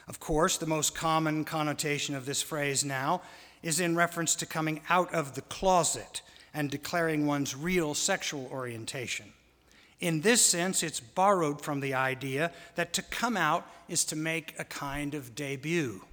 Of 0.06 0.21
course, 0.21 0.59
the 0.59 0.66
most 0.66 0.94
common 0.94 1.47
connotation 1.47 2.14
of 2.14 2.26
this 2.26 2.42
phrase 2.42 2.85
now 2.85 3.23
is 3.62 3.80
in 3.80 3.97
reference 3.97 4.35
to 4.35 4.44
coming 4.44 4.82
out 4.90 5.14
of 5.14 5.35
the 5.35 5.42
closet 5.42 6.21
and 6.54 6.71
declaring 6.71 7.26
one's 7.26 7.56
real 7.56 7.94
sexual 7.94 8.49
orientation. 8.50 9.32
In 10.00 10.21
this 10.21 10.44
sense, 10.44 10.82
it's 10.82 11.00
borrowed 11.00 11.61
from 11.61 11.80
the 11.80 11.94
idea 11.94 12.50
that 12.75 12.92
to 12.94 13.02
come 13.02 13.37
out 13.37 13.66
is 13.88 14.04
to 14.06 14.16
make 14.16 14.54
a 14.59 14.64
kind 14.64 15.14
of 15.14 15.35
debut, 15.35 16.04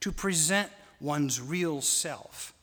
to 0.00 0.12
present 0.12 0.70
one's 1.00 1.40
real 1.40 1.80
self, 1.80 2.54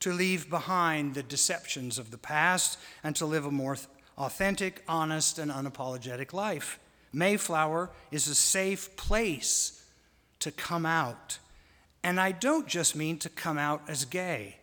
to 0.00 0.12
leave 0.12 0.48
behind 0.48 1.14
the 1.14 1.22
deceptions 1.22 1.98
of 1.98 2.10
the 2.10 2.18
past, 2.18 2.78
and 3.02 3.16
to 3.16 3.26
live 3.26 3.46
a 3.46 3.50
more 3.50 3.76
authentic, 4.16 4.82
honest, 4.88 5.38
and 5.38 5.50
unapologetic 5.50 6.32
life. 6.32 6.78
Mayflower 7.12 7.90
is 8.10 8.28
a 8.28 8.34
safe 8.34 8.94
place 8.96 9.84
to 10.40 10.50
come 10.50 10.86
out. 10.86 11.38
And 12.04 12.20
I 12.20 12.30
don't 12.30 12.68
just 12.68 12.94
mean 12.94 13.18
to 13.18 13.28
come 13.28 13.58
out 13.58 13.82
as 13.88 14.04
gay 14.04 14.55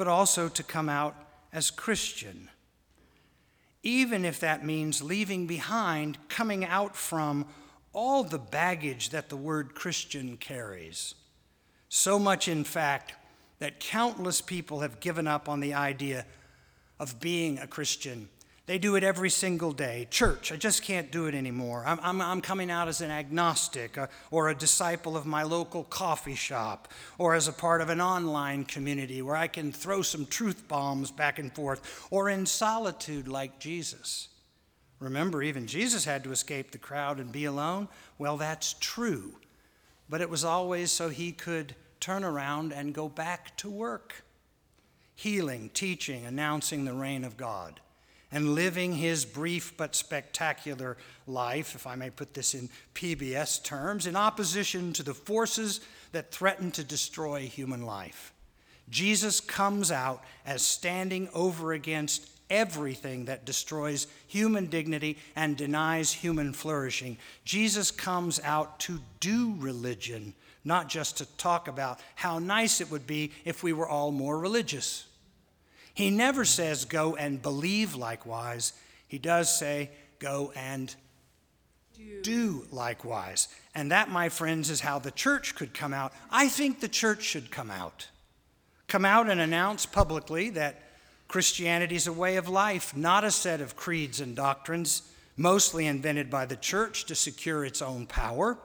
but 0.00 0.08
also 0.08 0.48
to 0.48 0.62
come 0.62 0.88
out 0.88 1.14
as 1.52 1.70
Christian. 1.70 2.48
Even 3.82 4.24
if 4.24 4.40
that 4.40 4.64
means 4.64 5.02
leaving 5.02 5.46
behind, 5.46 6.16
coming 6.30 6.64
out 6.64 6.96
from 6.96 7.44
all 7.92 8.24
the 8.24 8.38
baggage 8.38 9.10
that 9.10 9.28
the 9.28 9.36
word 9.36 9.74
Christian 9.74 10.38
carries. 10.38 11.14
So 11.90 12.18
much, 12.18 12.48
in 12.48 12.64
fact, 12.64 13.12
that 13.58 13.78
countless 13.78 14.40
people 14.40 14.80
have 14.80 15.00
given 15.00 15.26
up 15.26 15.50
on 15.50 15.60
the 15.60 15.74
idea 15.74 16.24
of 16.98 17.20
being 17.20 17.58
a 17.58 17.66
Christian 17.66 18.30
they 18.70 18.78
do 18.78 18.94
it 18.94 19.02
every 19.02 19.30
single 19.30 19.72
day. 19.72 20.06
Church, 20.12 20.52
I 20.52 20.56
just 20.56 20.84
can't 20.84 21.10
do 21.10 21.26
it 21.26 21.34
anymore. 21.34 21.82
I'm, 21.84 21.98
I'm, 22.04 22.22
I'm 22.22 22.40
coming 22.40 22.70
out 22.70 22.86
as 22.86 23.00
an 23.00 23.10
agnostic 23.10 23.98
uh, 23.98 24.06
or 24.30 24.48
a 24.48 24.54
disciple 24.54 25.16
of 25.16 25.26
my 25.26 25.42
local 25.42 25.82
coffee 25.82 26.36
shop 26.36 26.86
or 27.18 27.34
as 27.34 27.48
a 27.48 27.52
part 27.52 27.80
of 27.80 27.88
an 27.88 28.00
online 28.00 28.64
community 28.64 29.22
where 29.22 29.34
I 29.34 29.48
can 29.48 29.72
throw 29.72 30.02
some 30.02 30.24
truth 30.24 30.68
bombs 30.68 31.10
back 31.10 31.40
and 31.40 31.52
forth 31.52 32.06
or 32.12 32.28
in 32.28 32.46
solitude 32.46 33.26
like 33.26 33.58
Jesus. 33.58 34.28
Remember, 35.00 35.42
even 35.42 35.66
Jesus 35.66 36.04
had 36.04 36.22
to 36.22 36.30
escape 36.30 36.70
the 36.70 36.78
crowd 36.78 37.18
and 37.18 37.32
be 37.32 37.46
alone. 37.46 37.88
Well, 38.18 38.36
that's 38.36 38.74
true. 38.74 39.32
But 40.08 40.20
it 40.20 40.30
was 40.30 40.44
always 40.44 40.92
so 40.92 41.08
he 41.08 41.32
could 41.32 41.74
turn 41.98 42.22
around 42.22 42.72
and 42.72 42.94
go 42.94 43.08
back 43.08 43.56
to 43.56 43.68
work, 43.68 44.22
healing, 45.16 45.70
teaching, 45.74 46.24
announcing 46.24 46.84
the 46.84 46.94
reign 46.94 47.24
of 47.24 47.36
God 47.36 47.80
and 48.32 48.54
living 48.54 48.94
his 48.94 49.24
brief 49.24 49.76
but 49.76 49.94
spectacular 49.94 50.96
life, 51.26 51.74
if 51.74 51.86
I 51.86 51.96
may 51.96 52.10
put 52.10 52.34
this 52.34 52.54
in 52.54 52.68
PBS 52.94 53.62
terms, 53.62 54.06
in 54.06 54.16
opposition 54.16 54.92
to 54.94 55.02
the 55.02 55.14
forces 55.14 55.80
that 56.12 56.30
threaten 56.30 56.70
to 56.72 56.84
destroy 56.84 57.40
human 57.42 57.84
life. 57.84 58.32
Jesus 58.88 59.40
comes 59.40 59.92
out 59.92 60.24
as 60.44 60.62
standing 60.62 61.28
over 61.32 61.72
against 61.72 62.28
everything 62.50 63.26
that 63.26 63.44
destroys 63.44 64.08
human 64.26 64.66
dignity 64.66 65.16
and 65.36 65.56
denies 65.56 66.12
human 66.12 66.52
flourishing. 66.52 67.16
Jesus 67.44 67.90
comes 67.92 68.40
out 68.42 68.80
to 68.80 68.98
do 69.20 69.54
religion, 69.58 70.34
not 70.64 70.88
just 70.88 71.18
to 71.18 71.36
talk 71.36 71.68
about 71.68 72.00
how 72.16 72.40
nice 72.40 72.80
it 72.80 72.90
would 72.90 73.06
be 73.06 73.30
if 73.44 73.62
we 73.62 73.72
were 73.72 73.88
all 73.88 74.10
more 74.10 74.38
religious. 74.38 75.06
He 76.00 76.08
never 76.08 76.46
says, 76.46 76.86
go 76.86 77.14
and 77.14 77.42
believe 77.42 77.94
likewise. 77.94 78.72
He 79.06 79.18
does 79.18 79.54
say, 79.54 79.90
go 80.18 80.50
and 80.56 80.94
do. 81.94 82.22
do 82.22 82.66
likewise. 82.72 83.48
And 83.74 83.92
that, 83.92 84.08
my 84.08 84.30
friends, 84.30 84.70
is 84.70 84.80
how 84.80 84.98
the 84.98 85.10
church 85.10 85.54
could 85.54 85.74
come 85.74 85.92
out. 85.92 86.14
I 86.30 86.48
think 86.48 86.80
the 86.80 86.88
church 86.88 87.22
should 87.22 87.50
come 87.50 87.70
out. 87.70 88.08
Come 88.88 89.04
out 89.04 89.28
and 89.28 89.42
announce 89.42 89.84
publicly 89.84 90.48
that 90.48 90.80
Christianity 91.28 91.96
is 91.96 92.06
a 92.06 92.14
way 92.14 92.36
of 92.36 92.48
life, 92.48 92.96
not 92.96 93.22
a 93.22 93.30
set 93.30 93.60
of 93.60 93.76
creeds 93.76 94.20
and 94.20 94.34
doctrines, 94.34 95.02
mostly 95.36 95.86
invented 95.86 96.30
by 96.30 96.46
the 96.46 96.56
church 96.56 97.04
to 97.04 97.14
secure 97.14 97.62
its 97.62 97.82
own 97.82 98.06
power. 98.06 98.56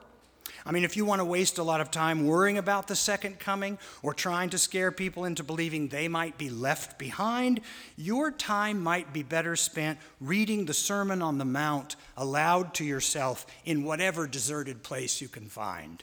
I 0.66 0.72
mean, 0.72 0.82
if 0.82 0.96
you 0.96 1.04
want 1.04 1.20
to 1.20 1.24
waste 1.24 1.58
a 1.58 1.62
lot 1.62 1.80
of 1.80 1.92
time 1.92 2.26
worrying 2.26 2.58
about 2.58 2.88
the 2.88 2.96
second 2.96 3.38
coming 3.38 3.78
or 4.02 4.12
trying 4.12 4.50
to 4.50 4.58
scare 4.58 4.90
people 4.90 5.24
into 5.24 5.44
believing 5.44 5.86
they 5.86 6.08
might 6.08 6.38
be 6.38 6.50
left 6.50 6.98
behind, 6.98 7.60
your 7.96 8.32
time 8.32 8.82
might 8.82 9.12
be 9.12 9.22
better 9.22 9.54
spent 9.54 10.00
reading 10.20 10.64
the 10.64 10.74
Sermon 10.74 11.22
on 11.22 11.38
the 11.38 11.44
Mount 11.44 11.94
aloud 12.16 12.74
to 12.74 12.84
yourself 12.84 13.46
in 13.64 13.84
whatever 13.84 14.26
deserted 14.26 14.82
place 14.82 15.20
you 15.20 15.28
can 15.28 15.46
find. 15.46 16.02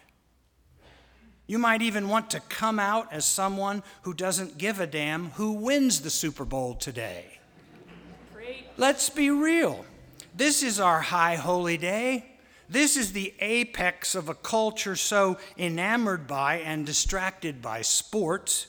You 1.46 1.60
might 1.60 1.82
even 1.82 2.08
want 2.08 2.30
to 2.30 2.40
come 2.40 2.80
out 2.80 3.12
as 3.12 3.26
someone 3.26 3.84
who 4.04 4.14
doesn't 4.14 4.58
give 4.58 4.80
a 4.80 4.88
damn 4.88 5.32
who 5.32 5.52
wins 5.52 6.00
the 6.00 6.10
Super 6.10 6.46
Bowl 6.46 6.76
today. 6.76 7.40
Great. 8.34 8.66
Let's 8.78 9.10
be 9.10 9.30
real. 9.30 9.86
This 10.34 10.64
is 10.64 10.80
our 10.80 11.02
high 11.02 11.36
holy 11.36 11.78
day. 11.78 12.33
This 12.74 12.98
is 12.98 13.14
the 13.14 13.36
apex 13.40 14.16
of 14.16 14.30
a 14.30 14.34
culture 14.34 14.96
so 14.96 15.38
enamored 15.60 16.26
by 16.26 16.56
and 16.56 16.88
distracted 16.88 17.62
by 17.62 17.84
sports 17.84 18.66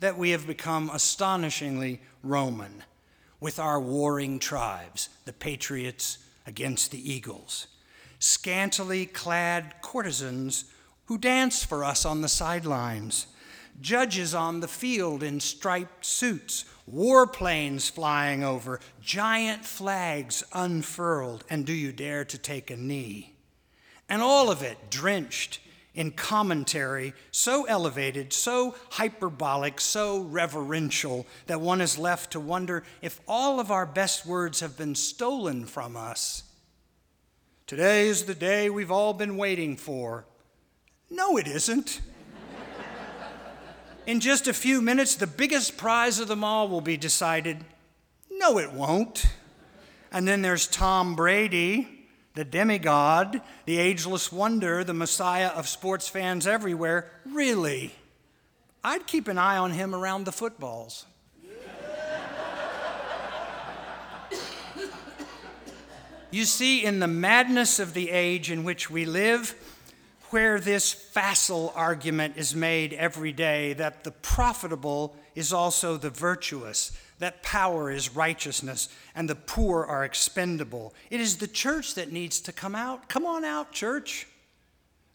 that 0.00 0.18
we 0.18 0.32
have 0.32 0.46
become 0.46 0.90
astonishingly 0.90 2.02
Roman 2.22 2.84
with 3.40 3.58
our 3.58 3.80
warring 3.80 4.38
tribes, 4.38 5.08
the 5.24 5.32
patriots 5.32 6.18
against 6.46 6.90
the 6.90 7.10
eagles, 7.10 7.68
scantily 8.18 9.06
clad 9.06 9.76
courtesans 9.80 10.66
who 11.06 11.16
dance 11.16 11.64
for 11.64 11.82
us 11.82 12.04
on 12.04 12.20
the 12.20 12.28
sidelines, 12.28 13.28
judges 13.80 14.34
on 14.34 14.60
the 14.60 14.68
field 14.68 15.22
in 15.22 15.40
striped 15.40 16.04
suits, 16.04 16.66
warplanes 16.86 17.90
flying 17.90 18.44
over, 18.44 18.78
giant 19.00 19.64
flags 19.64 20.44
unfurled, 20.52 21.46
and 21.48 21.64
do 21.64 21.72
you 21.72 21.92
dare 21.92 22.26
to 22.26 22.36
take 22.36 22.70
a 22.70 22.76
knee? 22.76 23.36
And 24.08 24.22
all 24.22 24.50
of 24.50 24.62
it 24.62 24.90
drenched 24.90 25.60
in 25.94 26.12
commentary 26.12 27.12
so 27.30 27.64
elevated, 27.64 28.32
so 28.32 28.76
hyperbolic, 28.90 29.80
so 29.80 30.20
reverential 30.20 31.26
that 31.46 31.60
one 31.60 31.80
is 31.80 31.98
left 31.98 32.30
to 32.32 32.40
wonder 32.40 32.84
if 33.02 33.20
all 33.26 33.58
of 33.58 33.70
our 33.70 33.84
best 33.84 34.24
words 34.24 34.60
have 34.60 34.78
been 34.78 34.94
stolen 34.94 35.66
from 35.66 35.96
us. 35.96 36.44
Today 37.66 38.06
is 38.06 38.24
the 38.24 38.34
day 38.34 38.70
we've 38.70 38.92
all 38.92 39.12
been 39.12 39.36
waiting 39.36 39.76
for. 39.76 40.24
No, 41.10 41.36
it 41.36 41.48
isn't. 41.48 42.00
In 44.06 44.20
just 44.20 44.46
a 44.48 44.54
few 44.54 44.80
minutes, 44.80 45.16
the 45.16 45.26
biggest 45.26 45.76
prize 45.76 46.18
of 46.18 46.28
them 46.28 46.42
all 46.42 46.68
will 46.68 46.80
be 46.80 46.96
decided. 46.96 47.58
No, 48.30 48.58
it 48.58 48.72
won't. 48.72 49.26
And 50.12 50.26
then 50.26 50.40
there's 50.40 50.66
Tom 50.66 51.14
Brady 51.14 51.97
the 52.38 52.44
demigod, 52.44 53.42
the 53.64 53.78
ageless 53.78 54.30
wonder, 54.30 54.84
the 54.84 54.94
messiah 54.94 55.48
of 55.48 55.66
sports 55.66 56.06
fans 56.06 56.46
everywhere, 56.46 57.10
really, 57.26 57.92
I'd 58.84 59.08
keep 59.08 59.26
an 59.26 59.38
eye 59.38 59.56
on 59.56 59.72
him 59.72 59.92
around 59.92 60.22
the 60.22 60.30
footballs. 60.30 61.04
you 66.30 66.44
see, 66.44 66.84
in 66.84 67.00
the 67.00 67.08
madness 67.08 67.80
of 67.80 67.92
the 67.92 68.10
age 68.10 68.52
in 68.52 68.62
which 68.62 68.88
we 68.88 69.04
live, 69.04 69.56
where 70.30 70.60
this 70.60 70.92
facile 70.92 71.72
argument 71.74 72.36
is 72.36 72.54
made 72.54 72.92
every 72.92 73.32
day 73.32 73.72
that 73.72 74.04
the 74.04 74.12
profitable 74.12 75.16
is 75.34 75.52
also 75.52 75.96
the 75.96 76.10
virtuous, 76.10 76.92
that 77.18 77.42
power 77.42 77.90
is 77.90 78.14
righteousness 78.14 78.88
and 79.14 79.28
the 79.28 79.34
poor 79.34 79.84
are 79.84 80.04
expendable. 80.04 80.94
It 81.10 81.20
is 81.20 81.36
the 81.36 81.48
church 81.48 81.94
that 81.94 82.12
needs 82.12 82.40
to 82.42 82.52
come 82.52 82.74
out. 82.74 83.08
Come 83.08 83.26
on 83.26 83.44
out, 83.44 83.72
church. 83.72 84.26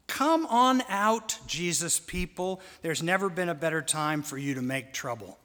Come 0.08 0.46
on 0.48 0.84
out, 0.90 1.40
Jesus 1.48 2.00
people. 2.00 2.62
There's 2.82 3.02
never 3.02 3.30
been 3.30 3.50
a 3.50 3.56
better 3.56 3.82
time 3.82 4.22
for 4.22 4.38
you 4.38 4.56
to 4.56 4.62
make 4.62 4.94
trouble. 4.94 5.38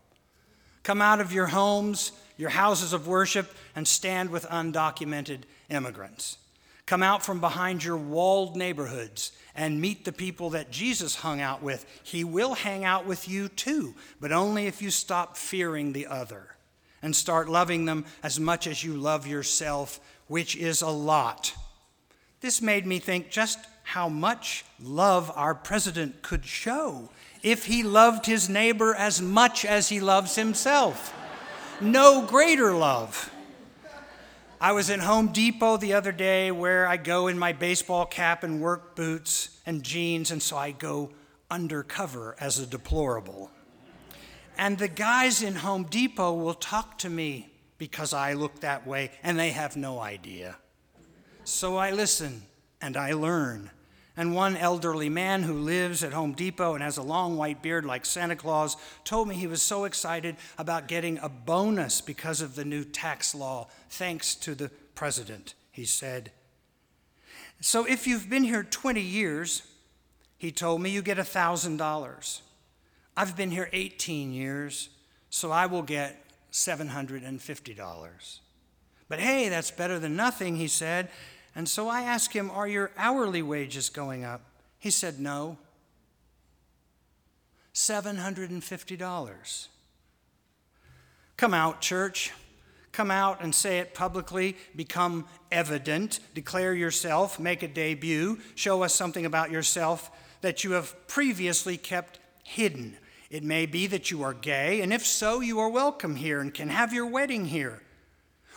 Come 0.82 1.00
out 1.00 1.20
of 1.20 1.32
your 1.32 1.46
homes, 1.46 2.12
your 2.36 2.50
houses 2.50 2.92
of 2.92 3.06
worship, 3.06 3.54
and 3.76 3.86
stand 3.86 4.30
with 4.30 4.44
undocumented 4.46 5.40
immigrants. 5.70 6.38
Come 6.88 7.02
out 7.02 7.22
from 7.22 7.38
behind 7.38 7.84
your 7.84 7.98
walled 7.98 8.56
neighborhoods 8.56 9.32
and 9.54 9.78
meet 9.78 10.06
the 10.06 10.10
people 10.10 10.48
that 10.50 10.70
Jesus 10.70 11.16
hung 11.16 11.38
out 11.38 11.62
with. 11.62 11.84
He 12.02 12.24
will 12.24 12.54
hang 12.54 12.82
out 12.82 13.04
with 13.04 13.28
you 13.28 13.50
too, 13.50 13.94
but 14.22 14.32
only 14.32 14.66
if 14.66 14.80
you 14.80 14.90
stop 14.90 15.36
fearing 15.36 15.92
the 15.92 16.06
other 16.06 16.56
and 17.02 17.14
start 17.14 17.46
loving 17.46 17.84
them 17.84 18.06
as 18.22 18.40
much 18.40 18.66
as 18.66 18.82
you 18.82 18.94
love 18.94 19.26
yourself, 19.26 20.00
which 20.28 20.56
is 20.56 20.80
a 20.80 20.88
lot. 20.88 21.52
This 22.40 22.62
made 22.62 22.86
me 22.86 23.00
think 23.00 23.28
just 23.28 23.58
how 23.82 24.08
much 24.08 24.64
love 24.82 25.30
our 25.34 25.54
president 25.54 26.22
could 26.22 26.46
show 26.46 27.10
if 27.42 27.66
he 27.66 27.82
loved 27.82 28.24
his 28.24 28.48
neighbor 28.48 28.94
as 28.94 29.20
much 29.20 29.66
as 29.66 29.90
he 29.90 30.00
loves 30.00 30.36
himself. 30.36 31.14
No 31.82 32.24
greater 32.24 32.72
love. 32.72 33.30
I 34.60 34.72
was 34.72 34.90
in 34.90 34.98
Home 34.98 35.28
Depot 35.28 35.76
the 35.76 35.94
other 35.94 36.10
day 36.10 36.50
where 36.50 36.88
I 36.88 36.96
go 36.96 37.28
in 37.28 37.38
my 37.38 37.52
baseball 37.52 38.04
cap 38.04 38.42
and 38.42 38.60
work 38.60 38.96
boots 38.96 39.60
and 39.64 39.84
jeans, 39.84 40.32
and 40.32 40.42
so 40.42 40.56
I 40.56 40.72
go 40.72 41.10
undercover 41.48 42.34
as 42.40 42.58
a 42.58 42.66
deplorable. 42.66 43.52
And 44.56 44.76
the 44.76 44.88
guys 44.88 45.44
in 45.44 45.54
Home 45.54 45.84
Depot 45.84 46.34
will 46.34 46.54
talk 46.54 46.98
to 46.98 47.08
me 47.08 47.50
because 47.78 48.12
I 48.12 48.32
look 48.32 48.58
that 48.60 48.84
way, 48.84 49.12
and 49.22 49.38
they 49.38 49.50
have 49.50 49.76
no 49.76 50.00
idea. 50.00 50.56
So 51.44 51.76
I 51.76 51.92
listen 51.92 52.42
and 52.80 52.96
I 52.96 53.12
learn. 53.12 53.70
And 54.18 54.34
one 54.34 54.56
elderly 54.56 55.08
man 55.08 55.44
who 55.44 55.54
lives 55.54 56.02
at 56.02 56.12
Home 56.12 56.32
Depot 56.32 56.74
and 56.74 56.82
has 56.82 56.96
a 56.96 57.02
long 57.02 57.36
white 57.36 57.62
beard 57.62 57.84
like 57.84 58.04
Santa 58.04 58.34
Claus 58.34 58.76
told 59.04 59.28
me 59.28 59.36
he 59.36 59.46
was 59.46 59.62
so 59.62 59.84
excited 59.84 60.34
about 60.58 60.88
getting 60.88 61.18
a 61.18 61.28
bonus 61.28 62.00
because 62.00 62.40
of 62.40 62.56
the 62.56 62.64
new 62.64 62.82
tax 62.82 63.32
law, 63.32 63.68
thanks 63.88 64.34
to 64.34 64.56
the 64.56 64.72
president, 64.96 65.54
he 65.70 65.84
said. 65.84 66.32
So 67.60 67.84
if 67.84 68.08
you've 68.08 68.28
been 68.28 68.42
here 68.42 68.64
20 68.64 69.00
years, 69.00 69.62
he 70.36 70.50
told 70.50 70.80
me 70.82 70.90
you 70.90 71.00
get 71.00 71.18
$1,000. 71.18 72.40
I've 73.16 73.36
been 73.36 73.52
here 73.52 73.70
18 73.72 74.32
years, 74.32 74.88
so 75.30 75.52
I 75.52 75.66
will 75.66 75.82
get 75.82 76.24
$750. 76.50 78.38
But 79.08 79.20
hey, 79.20 79.48
that's 79.48 79.70
better 79.70 80.00
than 80.00 80.16
nothing, 80.16 80.56
he 80.56 80.66
said. 80.66 81.08
And 81.54 81.68
so 81.68 81.88
I 81.88 82.02
asked 82.02 82.32
him, 82.32 82.50
Are 82.50 82.68
your 82.68 82.90
hourly 82.96 83.42
wages 83.42 83.90
going 83.90 84.24
up? 84.24 84.42
He 84.78 84.90
said, 84.90 85.20
No. 85.20 85.58
$750. 87.74 89.68
Come 91.36 91.54
out, 91.54 91.80
church. 91.80 92.32
Come 92.90 93.10
out 93.12 93.40
and 93.42 93.54
say 93.54 93.78
it 93.78 93.94
publicly. 93.94 94.56
Become 94.74 95.26
evident. 95.52 96.18
Declare 96.34 96.74
yourself. 96.74 97.38
Make 97.38 97.62
a 97.62 97.68
debut. 97.68 98.40
Show 98.56 98.82
us 98.82 98.94
something 98.94 99.24
about 99.24 99.52
yourself 99.52 100.10
that 100.40 100.64
you 100.64 100.72
have 100.72 101.06
previously 101.06 101.76
kept 101.76 102.18
hidden. 102.42 102.96
It 103.30 103.42
may 103.42 103.66
be 103.66 103.86
that 103.88 104.10
you 104.10 104.22
are 104.22 104.32
gay, 104.32 104.80
and 104.80 104.92
if 104.92 105.04
so, 105.04 105.40
you 105.40 105.58
are 105.60 105.68
welcome 105.68 106.16
here 106.16 106.40
and 106.40 106.52
can 106.52 106.70
have 106.70 106.94
your 106.94 107.06
wedding 107.06 107.44
here. 107.44 107.82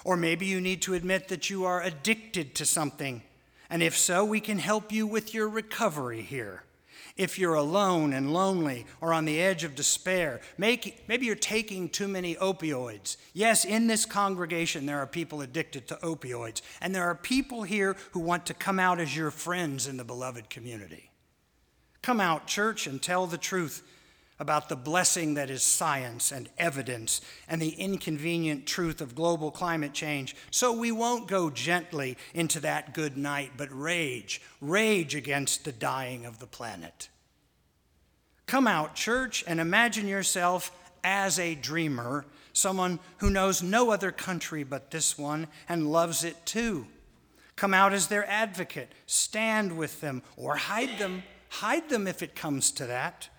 Or 0.04 0.18
maybe 0.18 0.46
you 0.46 0.60
need 0.60 0.82
to 0.84 0.94
admit 0.94 1.28
that 1.28 1.50
you 1.50 1.66
are 1.66 1.82
addicted 1.82 2.56
to 2.56 2.66
something, 2.66 3.22
and 3.70 3.82
if 3.82 3.98
so, 3.98 4.26
we 4.26 4.40
can 4.40 4.58
help 4.58 4.92
you 4.92 5.08
with 5.08 5.34
your 5.34 5.48
recovery 5.48 6.22
here. 6.22 6.64
If 7.18 7.38
you're 7.38 7.56
alone 7.56 8.14
and 8.14 8.34
lonely 8.34 8.86
or 9.00 9.14
on 9.14 9.26
the 9.26 9.42
edge 9.42 9.64
of 9.64 9.76
despair, 9.76 10.40
maybe 10.58 10.96
you're 11.08 11.36
taking 11.36 11.90
too 11.90 12.08
many 12.08 12.36
opioids. 12.36 13.18
Yes, 13.34 13.66
in 13.66 13.88
this 13.88 14.06
congregation, 14.06 14.86
there 14.86 15.00
are 15.00 15.08
people 15.08 15.42
addicted 15.42 15.88
to 15.90 15.96
opioids, 15.96 16.62
and 16.80 16.96
there 16.96 17.04
are 17.04 17.16
people 17.16 17.64
here 17.64 17.96
who 18.12 18.22
want 18.22 18.46
to 18.48 18.54
come 18.54 18.80
out 18.80 19.00
as 19.00 19.16
your 19.16 19.30
friends 19.30 19.88
in 19.88 19.98
the 19.98 20.04
beloved 20.04 20.50
community. 20.50 21.12
Come 22.02 22.20
out, 22.20 22.48
church, 22.48 22.88
and 22.88 23.02
tell 23.02 23.28
the 23.28 23.38
truth 23.38 23.84
about 24.41 24.69
the 24.69 24.75
blessing 24.75 25.36
that 25.36 25.51
is 25.51 25.62
science 25.62 26.32
and 26.32 26.49
evidence 26.58 27.21
and 27.47 27.62
the 27.62 27.75
inconvenient 27.80 28.65
truth 28.65 28.99
of 28.99 29.13
global 29.13 29.51
climate 29.51 29.93
change, 29.93 30.36
so 30.49 30.73
we 30.73 30.91
won't 30.91 31.27
go 31.27 31.51
gently 31.51 32.17
into 32.34 32.60
that 32.60 32.95
good 32.95 33.15
night, 33.15 33.51
but 33.56 33.69
rage, 33.71 34.41
rage 34.60 35.13
against 35.13 35.63
the 35.63 35.71
dying 35.71 36.25
of 36.25 36.39
the 36.39 36.47
planet. 36.47 37.08
Come 38.47 38.65
out, 38.65 38.95
church, 38.95 39.43
and 39.45 39.60
imagine 39.60 40.08
yourself 40.08 40.71
as 41.04 41.38
a 41.38 41.54
dreamer, 41.54 42.25
someone 42.51 42.97
who 43.17 43.30
knows 43.30 43.62
no 43.62 43.91
other 43.91 44.12
country 44.12 44.63
but 44.63 44.89
this 44.89 45.19
one 45.19 45.45
and 45.69 45.91
loves 45.91 46.23
it 46.23 46.47
too. 46.47 46.88
Come 47.56 47.75
out 47.75 47.93
as 47.93 48.08
their 48.08 48.27
advocate, 48.27 48.91
stand 49.06 49.77
with 49.77 50.01
them, 50.01 50.23
or 50.36 50.56
hide 50.56 50.97
them. 50.97 51.21
Hide 51.49 51.89
them 51.89 52.08
if 52.08 52.23
it 52.23 52.34
comes 52.34 52.71
to 52.71 52.88
that. 52.88 53.30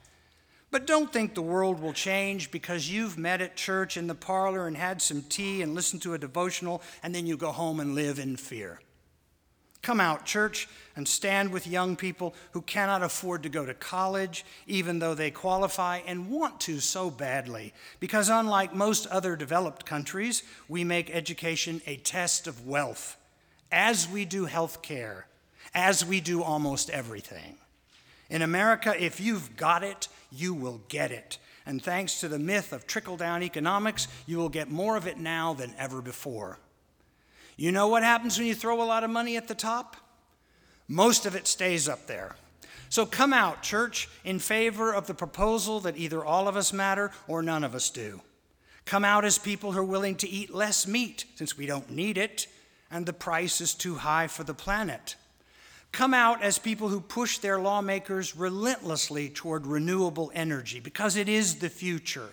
But 0.73 0.87
don't 0.87 1.13
think 1.13 1.35
the 1.35 1.43
world 1.43 1.81
will 1.81 1.93
change 1.93 2.51
because 2.51 2.91
you've 2.91 3.19
met 3.19 3.43
at 3.43 3.57
church 3.57 3.99
in 3.99 4.07
the 4.07 4.15
parlor 4.15 4.67
and 4.67 4.75
had 4.75 5.03
some 5.03 5.21
tea 5.21 5.61
and 5.61 5.75
listened 5.75 6.01
to 6.03 6.15
a 6.15 6.19
devotional, 6.19 6.83
and 7.03 7.15
then 7.15 7.27
you 7.27 7.37
go 7.37 7.53
home 7.53 7.79
and 7.79 7.95
live 7.95 8.19
in 8.19 8.39
fear. 8.39 8.81
Come 9.83 10.01
out, 10.01 10.25
church, 10.25 10.69
and 10.97 11.07
stand 11.07 11.53
with 11.53 11.67
young 11.67 11.95
people 11.95 12.35
who 12.53 12.63
cannot 12.63 13.03
afford 13.03 13.43
to 13.43 13.51
go 13.51 13.67
to 13.67 13.75
college, 13.75 14.47
even 14.67 14.99
though 14.99 15.15
they 15.15 15.31
qualify 15.31 16.01
and 16.07 16.31
want 16.31 16.59
to 16.61 16.81
so 16.81 17.11
badly. 17.11 17.75
Because 18.01 18.31
unlike 18.31 18.75
most 18.75 19.07
other 19.09 19.37
developed 19.37 19.85
countries, 19.85 20.43
we 20.69 20.85
make 20.85 21.11
education 21.11 21.83
a 21.85 21.97
test 21.97 22.47
of 22.47 22.67
wealth, 22.67 23.19
as 23.71 24.09
we 24.09 24.25
do 24.25 24.47
health 24.47 24.81
care, 24.81 25.27
as 25.75 26.03
we 26.03 26.21
do 26.21 26.43
almost 26.43 26.89
everything. 26.89 27.57
In 28.31 28.41
America, 28.41 28.95
if 28.99 29.21
you've 29.21 29.59
got 29.59 29.85
it, 29.85 30.09
you 30.33 30.55
will 30.55 30.81
get 30.89 31.11
it. 31.11 31.39
And 31.65 31.83
thanks 31.83 32.21
to 32.21 32.29
the 32.29 32.39
myth 32.39 32.73
of 32.73 32.87
trickle 32.87 33.17
down 33.17 33.43
economics, 33.43 34.09
you 34.27 34.39
will 34.39 34.49
get 34.49 34.71
more 34.71 34.97
of 34.97 35.07
it 35.07 35.19
now 35.19 35.55
than 35.55 35.75
ever 35.79 36.03
before. 36.03 36.59
You 37.57 37.71
know 37.71 37.89
what 37.89 38.03
happens 38.03 38.39
when 38.39 38.47
you 38.47 38.55
throw 38.55 38.83
a 38.83 38.85
lot 38.85 39.05
of 39.05 39.11
money 39.11 39.37
at 39.37 39.49
the 39.49 39.55
top? 39.55 39.97
Most 40.89 41.27
of 41.27 41.37
it 41.37 41.47
stays 41.47 41.89
up 41.89 42.07
there. 42.07 42.35
So 42.89 43.07
come 43.07 43.33
out, 43.33 43.63
church, 43.63 44.09
in 44.25 44.39
favor 44.39 44.93
of 44.93 45.07
the 45.07 45.15
proposal 45.15 45.81
that 45.81 45.97
either 45.97 46.25
all 46.25 46.49
of 46.49 46.57
us 46.57 46.73
matter 46.73 47.11
or 47.27 47.43
none 47.43 47.65
of 47.65 47.75
us 47.75 47.89
do. 47.89 48.21
Come 48.85 49.05
out 49.05 49.25
as 49.25 49.39
people 49.39 49.73
who 49.73 49.79
are 49.79 49.85
willing 49.85 50.17
to 50.17 50.29
eat 50.29 50.53
less 50.53 50.87
meat, 50.87 51.25
since 51.37 51.57
we 51.57 51.67
don't 51.67 51.91
need 51.91 52.19
it, 52.19 52.49
and 52.91 53.07
the 53.07 53.13
price 53.13 53.61
is 53.61 53.75
too 53.75 53.95
high 53.95 54.27
for 54.27 54.45
the 54.45 54.55
planet. 54.55 55.17
Come 55.93 56.15
out 56.15 56.43
as 56.43 56.59
people 56.59 56.89
who 56.89 57.01
push 57.01 57.39
their 57.39 57.61
lawmakers 57.61 58.35
relentlessly 58.35 59.29
toward 59.29 59.67
renewable 59.67 60.33
energy, 60.35 60.81
because 60.81 61.17
it 61.17 61.29
is 61.29 61.57
the 61.57 61.69
future, 61.69 62.31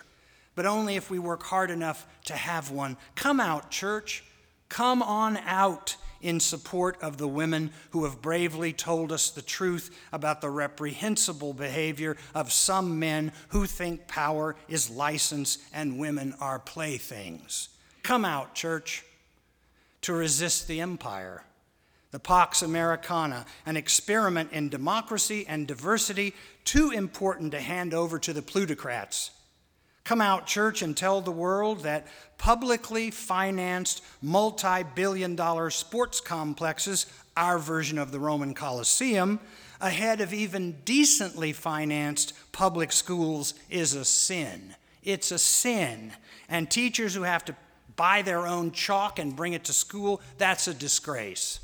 but 0.54 0.64
only 0.64 0.96
if 0.96 1.10
we 1.10 1.18
work 1.18 1.42
hard 1.42 1.70
enough 1.70 2.06
to 2.24 2.32
have 2.34 2.70
one. 2.70 2.96
Come 3.14 3.38
out, 3.38 3.70
church. 3.70 4.24
Come 4.70 5.02
on 5.02 5.36
out 5.38 5.96
in 6.22 6.40
support 6.40 6.96
of 7.02 7.18
the 7.18 7.28
women 7.28 7.70
who 7.90 8.04
have 8.04 8.22
bravely 8.22 8.72
told 8.72 9.10
us 9.12 9.30
the 9.30 9.42
truth 9.42 9.94
about 10.12 10.40
the 10.40 10.50
reprehensible 10.50 11.52
behavior 11.52 12.16
of 12.34 12.52
some 12.52 12.98
men 12.98 13.32
who 13.48 13.66
think 13.66 14.06
power 14.06 14.56
is 14.68 14.90
license 14.90 15.58
and 15.72 15.98
women 15.98 16.34
are 16.40 16.58
playthings. 16.58 17.68
Come 18.02 18.24
out, 18.24 18.54
church, 18.54 19.04
to 20.02 20.12
resist 20.12 20.68
the 20.68 20.80
empire. 20.80 21.42
The 22.10 22.18
Pax 22.18 22.62
Americana, 22.62 23.46
an 23.66 23.76
experiment 23.76 24.52
in 24.52 24.68
democracy 24.68 25.44
and 25.46 25.66
diversity 25.66 26.34
too 26.64 26.90
important 26.90 27.52
to 27.52 27.60
hand 27.60 27.94
over 27.94 28.18
to 28.18 28.32
the 28.32 28.42
plutocrats. 28.42 29.30
Come 30.02 30.20
out, 30.20 30.46
church, 30.46 30.82
and 30.82 30.96
tell 30.96 31.20
the 31.20 31.30
world 31.30 31.80
that 31.80 32.06
publicly 32.36 33.12
financed, 33.12 34.02
multi 34.20 34.82
billion 34.82 35.36
dollar 35.36 35.70
sports 35.70 36.20
complexes, 36.20 37.06
our 37.36 37.58
version 37.58 37.96
of 37.96 38.10
the 38.10 38.18
Roman 38.18 38.54
Colosseum, 38.54 39.38
ahead 39.80 40.20
of 40.20 40.34
even 40.34 40.78
decently 40.84 41.52
financed 41.52 42.32
public 42.50 42.90
schools 42.90 43.54
is 43.68 43.94
a 43.94 44.04
sin. 44.04 44.74
It's 45.04 45.30
a 45.30 45.38
sin. 45.38 46.12
And 46.48 46.68
teachers 46.68 47.14
who 47.14 47.22
have 47.22 47.44
to 47.44 47.56
buy 47.94 48.22
their 48.22 48.46
own 48.46 48.72
chalk 48.72 49.18
and 49.18 49.36
bring 49.36 49.52
it 49.52 49.64
to 49.64 49.72
school, 49.72 50.20
that's 50.38 50.66
a 50.66 50.74
disgrace. 50.74 51.60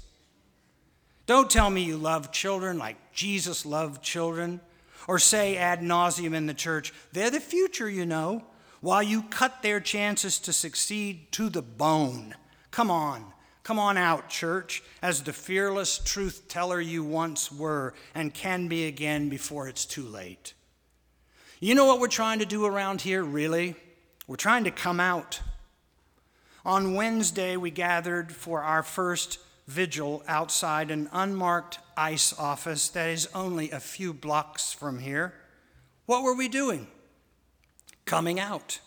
Don't 1.26 1.50
tell 1.50 1.70
me 1.70 1.82
you 1.82 1.96
love 1.96 2.30
children 2.30 2.78
like 2.78 3.12
Jesus 3.12 3.66
loved 3.66 4.02
children 4.02 4.60
or 5.08 5.18
say 5.18 5.56
ad 5.56 5.80
nauseum 5.80 6.34
in 6.34 6.46
the 6.46 6.54
church, 6.54 6.92
they're 7.12 7.30
the 7.30 7.40
future, 7.40 7.90
you 7.90 8.06
know, 8.06 8.44
while 8.80 9.02
you 9.02 9.22
cut 9.22 9.62
their 9.62 9.80
chances 9.80 10.38
to 10.40 10.52
succeed 10.52 11.30
to 11.32 11.48
the 11.48 11.62
bone. 11.62 12.34
Come 12.70 12.90
on, 12.90 13.32
come 13.62 13.78
on 13.78 13.96
out, 13.96 14.28
church, 14.28 14.82
as 15.02 15.22
the 15.22 15.32
fearless 15.32 15.98
truth 15.98 16.46
teller 16.48 16.80
you 16.80 17.02
once 17.02 17.50
were 17.50 17.94
and 18.14 18.34
can 18.34 18.68
be 18.68 18.86
again 18.86 19.28
before 19.28 19.68
it's 19.68 19.84
too 19.84 20.04
late. 20.04 20.54
You 21.58 21.74
know 21.74 21.86
what 21.86 22.00
we're 22.00 22.08
trying 22.08 22.40
to 22.40 22.46
do 22.46 22.66
around 22.66 23.00
here, 23.00 23.24
really? 23.24 23.74
We're 24.26 24.36
trying 24.36 24.64
to 24.64 24.70
come 24.70 25.00
out. 25.00 25.40
On 26.64 26.94
Wednesday, 26.94 27.56
we 27.56 27.70
gathered 27.70 28.32
for 28.32 28.62
our 28.62 28.82
first 28.82 29.38
vigil 29.66 30.22
outside 30.28 30.90
an 30.90 31.08
unmarked 31.12 31.78
ICE 31.96 32.38
office 32.38 32.88
that 32.90 33.08
is 33.08 33.28
only 33.34 33.70
a 33.70 33.80
few 33.80 34.12
blocks 34.12 34.72
from 34.72 35.00
here. 35.00 35.34
What 36.06 36.22
were 36.22 36.34
we 36.34 36.48
doing? 36.48 36.86
Coming 38.04 38.38
out. 38.38 38.80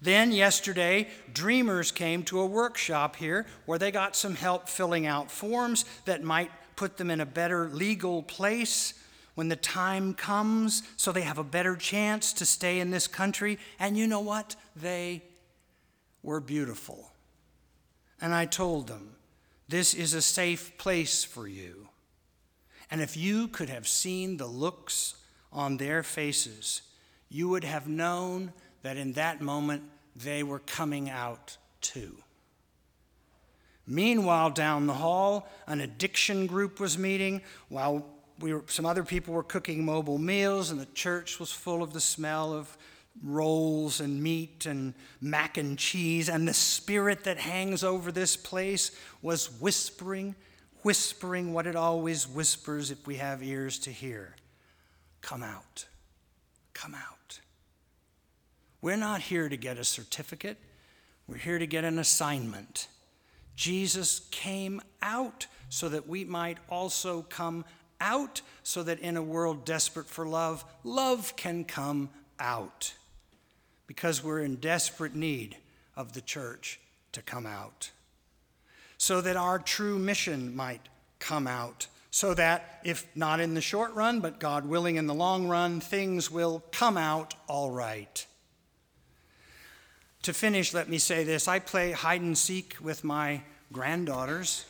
Then, 0.00 0.32
yesterday, 0.32 1.08
dreamers 1.32 1.92
came 1.92 2.24
to 2.24 2.40
a 2.40 2.46
workshop 2.46 3.14
here 3.14 3.46
where 3.66 3.78
they 3.78 3.92
got 3.92 4.16
some 4.16 4.34
help 4.34 4.68
filling 4.68 5.06
out 5.06 5.30
forms 5.30 5.84
that 6.06 6.24
might 6.24 6.50
put 6.74 6.96
them 6.96 7.08
in 7.08 7.20
a 7.20 7.26
better 7.26 7.68
legal 7.68 8.24
place 8.24 8.94
when 9.36 9.48
the 9.48 9.56
time 9.56 10.12
comes 10.12 10.82
so 10.96 11.12
they 11.12 11.22
have 11.22 11.38
a 11.38 11.44
better 11.44 11.76
chance 11.76 12.32
to 12.32 12.44
stay 12.44 12.80
in 12.80 12.90
this 12.90 13.06
country. 13.06 13.60
And 13.78 13.96
you 13.96 14.08
know 14.08 14.20
what? 14.20 14.56
They 14.74 15.22
were 16.24 16.40
beautiful. 16.40 17.12
And 18.20 18.34
I 18.34 18.46
told 18.46 18.88
them, 18.88 19.14
this 19.72 19.94
is 19.94 20.12
a 20.12 20.20
safe 20.20 20.76
place 20.76 21.24
for 21.24 21.48
you. 21.48 21.88
And 22.90 23.00
if 23.00 23.16
you 23.16 23.48
could 23.48 23.70
have 23.70 23.88
seen 23.88 24.36
the 24.36 24.46
looks 24.46 25.14
on 25.50 25.78
their 25.78 26.02
faces, 26.02 26.82
you 27.30 27.48
would 27.48 27.64
have 27.64 27.88
known 27.88 28.52
that 28.82 28.98
in 28.98 29.14
that 29.14 29.40
moment 29.40 29.84
they 30.14 30.42
were 30.42 30.58
coming 30.58 31.08
out 31.08 31.56
too. 31.80 32.16
Meanwhile, 33.86 34.50
down 34.50 34.86
the 34.86 34.92
hall, 34.92 35.48
an 35.66 35.80
addiction 35.80 36.46
group 36.46 36.78
was 36.78 36.98
meeting 36.98 37.40
while 37.70 38.04
we 38.40 38.52
were, 38.52 38.64
some 38.66 38.84
other 38.84 39.04
people 39.04 39.32
were 39.32 39.42
cooking 39.42 39.86
mobile 39.86 40.18
meals, 40.18 40.70
and 40.70 40.78
the 40.78 40.86
church 40.92 41.40
was 41.40 41.50
full 41.50 41.82
of 41.82 41.94
the 41.94 42.00
smell 42.00 42.52
of 42.52 42.76
rolls 43.20 44.00
and 44.00 44.22
meat 44.22 44.66
and 44.66 44.94
mac 45.20 45.58
and 45.58 45.78
cheese, 45.78 46.28
and 46.28 46.46
the 46.48 46.54
spirit 46.54 47.24
that 47.24 47.38
hangs 47.38 47.84
over 47.84 48.10
this 48.10 48.36
place 48.36 48.90
was 49.20 49.60
whispering, 49.60 50.34
whispering 50.82 51.52
what 51.52 51.66
it 51.66 51.76
always 51.76 52.26
whispers 52.26 52.90
if 52.90 53.06
we 53.06 53.16
have 53.16 53.42
ears 53.42 53.78
to 53.80 53.90
hear 53.90 54.36
Come 55.20 55.44
out, 55.44 55.86
come 56.74 56.96
out. 56.96 57.38
We're 58.80 58.96
not 58.96 59.20
here 59.20 59.48
to 59.48 59.56
get 59.56 59.78
a 59.78 59.84
certificate, 59.84 60.58
we're 61.28 61.36
here 61.36 61.58
to 61.58 61.66
get 61.66 61.84
an 61.84 62.00
assignment. 62.00 62.88
Jesus 63.54 64.22
came 64.30 64.80
out 65.00 65.46
so 65.68 65.88
that 65.90 66.08
we 66.08 66.24
might 66.24 66.58
also 66.68 67.22
come 67.22 67.64
out, 68.00 68.40
so 68.64 68.82
that 68.82 68.98
in 68.98 69.16
a 69.16 69.22
world 69.22 69.64
desperate 69.64 70.08
for 70.08 70.26
love, 70.26 70.64
love 70.82 71.36
can 71.36 71.64
come 71.64 72.10
out 72.40 72.94
because 73.86 74.22
we're 74.22 74.40
in 74.40 74.56
desperate 74.56 75.14
need 75.14 75.56
of 75.96 76.12
the 76.12 76.20
church 76.20 76.80
to 77.12 77.22
come 77.22 77.46
out. 77.46 77.90
So 78.98 79.20
that 79.20 79.36
our 79.36 79.58
true 79.58 79.98
mission 79.98 80.54
might 80.54 80.88
come 81.18 81.46
out. 81.46 81.86
So 82.10 82.34
that, 82.34 82.80
if 82.84 83.06
not 83.16 83.40
in 83.40 83.54
the 83.54 83.60
short 83.60 83.94
run, 83.94 84.20
but 84.20 84.38
God 84.38 84.66
willing 84.66 84.96
in 84.96 85.06
the 85.06 85.14
long 85.14 85.48
run, 85.48 85.80
things 85.80 86.30
will 86.30 86.62
come 86.70 86.96
out 86.96 87.34
all 87.48 87.70
right. 87.70 88.26
To 90.22 90.32
finish, 90.32 90.72
let 90.72 90.88
me 90.88 90.98
say 90.98 91.24
this 91.24 91.48
I 91.48 91.58
play 91.58 91.92
hide 91.92 92.20
and 92.20 92.36
seek 92.36 92.76
with 92.80 93.02
my 93.02 93.42
granddaughters. 93.72 94.66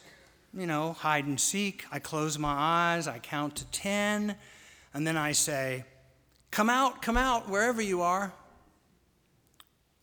You 0.55 0.67
know, 0.67 0.93
hide 0.93 1.27
and 1.27 1.41
seek. 1.41 1.85
I 1.91 1.99
close 1.99 2.39
my 2.39 2.53
eyes, 2.53 3.09
I 3.09 3.19
count 3.19 3.57
to 3.57 3.65
10, 3.67 4.37
and 4.95 5.07
then 5.07 5.17
I 5.17 5.33
say, 5.33 5.85
Come 6.51 6.69
out, 6.69 7.01
come 7.01 7.17
out, 7.17 7.49
wherever 7.49 7.81
you 7.81 8.03
are. 8.03 8.33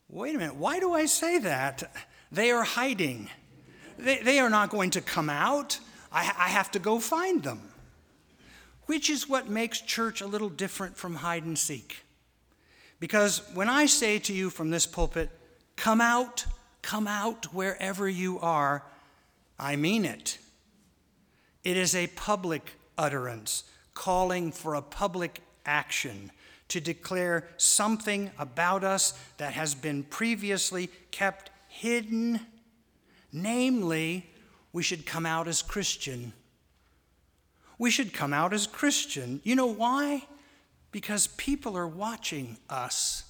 Wait 0.09 0.33
a 0.33 0.39
minute, 0.39 0.55
why 0.55 0.79
do 0.79 0.93
I 0.93 1.05
say 1.05 1.37
that? 1.39 1.83
They 2.31 2.51
are 2.51 2.63
hiding. 2.63 3.29
They, 3.97 4.17
they 4.17 4.39
are 4.39 4.49
not 4.49 4.69
going 4.69 4.91
to 4.91 5.01
come 5.01 5.29
out. 5.29 5.79
I, 6.11 6.21
I 6.21 6.49
have 6.49 6.71
to 6.71 6.79
go 6.79 6.99
find 6.99 7.43
them. 7.43 7.61
Which 8.87 9.09
is 9.09 9.29
what 9.29 9.49
makes 9.49 9.81
church 9.81 10.21
a 10.21 10.27
little 10.27 10.49
different 10.49 10.97
from 10.97 11.15
hide 11.15 11.43
and 11.43 11.57
seek. 11.57 12.03
Because 12.99 13.41
when 13.53 13.69
I 13.69 13.85
say 13.85 14.19
to 14.19 14.33
you 14.33 14.49
from 14.49 14.71
this 14.71 14.85
pulpit, 14.85 15.29
come 15.75 16.01
out, 16.01 16.45
come 16.81 17.07
out 17.07 17.53
wherever 17.53 18.09
you 18.09 18.39
are, 18.39 18.83
I 19.59 19.75
mean 19.75 20.05
it. 20.05 20.39
It 21.63 21.77
is 21.77 21.93
a 21.93 22.07
public 22.07 22.73
utterance 22.97 23.63
calling 23.93 24.51
for 24.51 24.75
a 24.75 24.81
public 24.81 25.41
action 25.65 26.31
to 26.69 26.79
declare 26.79 27.47
something 27.57 28.31
about 28.37 28.83
us 28.83 29.13
that 29.37 29.53
has 29.53 29.75
been 29.75 30.03
previously 30.03 30.89
kept 31.11 31.51
hidden. 31.67 32.39
Namely, 33.31 34.29
we 34.71 34.83
should 34.83 35.05
come 35.05 35.25
out 35.25 35.47
as 35.47 35.61
Christian. 35.61 36.33
We 37.77 37.91
should 37.91 38.13
come 38.13 38.33
out 38.33 38.53
as 38.53 38.67
Christian. 38.67 39.41
You 39.43 39.55
know 39.55 39.67
why? 39.67 40.23
Because 40.91 41.27
people 41.27 41.77
are 41.77 41.87
watching 41.87 42.57
us. 42.69 43.23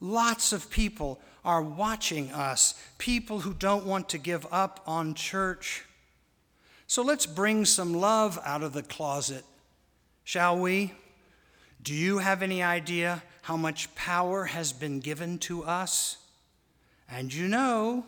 Lots 0.00 0.52
of 0.52 0.68
people 0.68 1.20
are 1.44 1.62
watching 1.62 2.32
us, 2.32 2.74
people 2.98 3.40
who 3.40 3.54
don't 3.54 3.84
want 3.84 4.08
to 4.10 4.18
give 4.18 4.46
up 4.50 4.80
on 4.86 5.14
church. 5.14 5.84
So 6.86 7.02
let's 7.02 7.26
bring 7.26 7.64
some 7.64 7.94
love 7.94 8.38
out 8.44 8.62
of 8.62 8.72
the 8.72 8.82
closet, 8.82 9.44
shall 10.24 10.58
we? 10.58 10.92
Do 11.82 11.94
you 11.94 12.18
have 12.18 12.42
any 12.42 12.62
idea 12.62 13.22
how 13.42 13.56
much 13.56 13.92
power 13.94 14.44
has 14.44 14.72
been 14.72 15.00
given 15.00 15.38
to 15.40 15.64
us? 15.64 16.18
And 17.10 17.32
you 17.32 17.48
know, 17.48 18.06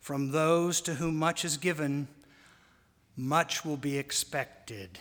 from 0.00 0.30
those 0.30 0.80
to 0.82 0.94
whom 0.94 1.16
much 1.16 1.44
is 1.44 1.56
given, 1.56 2.08
much 3.16 3.64
will 3.64 3.78
be 3.78 3.96
expected. 3.96 4.98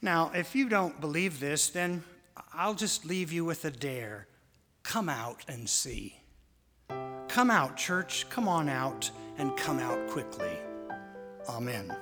Now, 0.00 0.32
if 0.34 0.56
you 0.56 0.68
don't 0.68 1.00
believe 1.00 1.38
this, 1.38 1.68
then 1.70 2.02
I'll 2.52 2.74
just 2.74 3.04
leave 3.04 3.30
you 3.30 3.44
with 3.44 3.64
a 3.64 3.70
dare. 3.70 4.26
Come 4.82 5.08
out 5.08 5.44
and 5.46 5.68
see. 5.68 6.16
Come 7.28 7.50
out, 7.50 7.76
church. 7.76 8.28
Come 8.28 8.48
on 8.48 8.68
out 8.68 9.10
and 9.38 9.56
come 9.56 9.78
out 9.78 10.08
quickly. 10.08 10.58
Amen. 11.48 11.96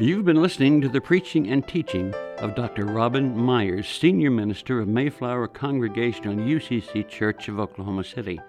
You've 0.00 0.24
been 0.24 0.40
listening 0.40 0.80
to 0.80 0.88
the 0.88 1.02
preaching 1.02 1.50
and 1.50 1.68
teaching 1.68 2.14
of 2.38 2.54
Dr. 2.54 2.86
Robin 2.86 3.36
Meyers, 3.36 3.86
Senior 3.86 4.30
Minister 4.30 4.80
of 4.80 4.88
Mayflower 4.88 5.46
Congregational 5.46 6.36
UCC 6.36 7.06
Church 7.06 7.48
of 7.48 7.60
Oklahoma 7.60 8.04
City. 8.04 8.40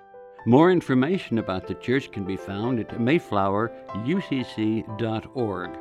More 0.46 0.72
information 0.72 1.40
about 1.40 1.68
the 1.68 1.74
church 1.74 2.10
can 2.10 2.24
be 2.24 2.38
found 2.38 2.80
at 2.80 2.88
mayflowerucc.org 2.92 5.72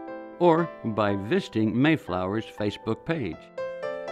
or 0.40 0.68
by 0.86 1.14
visiting 1.14 1.72
Mayflower's 1.72 2.46
Facebook 2.46 3.04
page. 3.04 3.36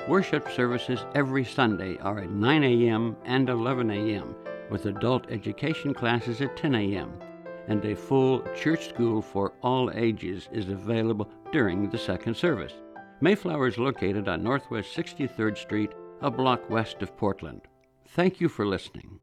Worship 0.06 0.48
services 0.52 1.00
every 1.16 1.44
Sunday 1.44 1.98
are 1.98 2.20
at 2.20 2.30
9 2.30 2.62
a.m. 2.62 3.16
and 3.24 3.48
11 3.48 3.90
a.m., 3.90 4.36
with 4.70 4.86
adult 4.86 5.28
education 5.28 5.92
classes 5.92 6.40
at 6.40 6.56
10 6.56 6.76
a.m., 6.76 7.18
and 7.68 7.84
a 7.84 7.94
full 7.94 8.40
church 8.56 8.88
school 8.88 9.20
for 9.20 9.52
all 9.62 9.90
ages 9.94 10.48
is 10.52 10.70
available 10.70 11.30
during 11.52 11.88
the 11.88 11.98
second 11.98 12.36
service. 12.36 12.74
Mayflower 13.20 13.68
is 13.68 13.78
located 13.78 14.28
on 14.28 14.42
Northwest 14.42 14.96
63rd 14.96 15.56
Street, 15.56 15.90
a 16.20 16.30
block 16.30 16.68
west 16.70 17.02
of 17.02 17.16
Portland. 17.16 17.62
Thank 18.08 18.40
you 18.40 18.48
for 18.48 18.66
listening. 18.66 19.20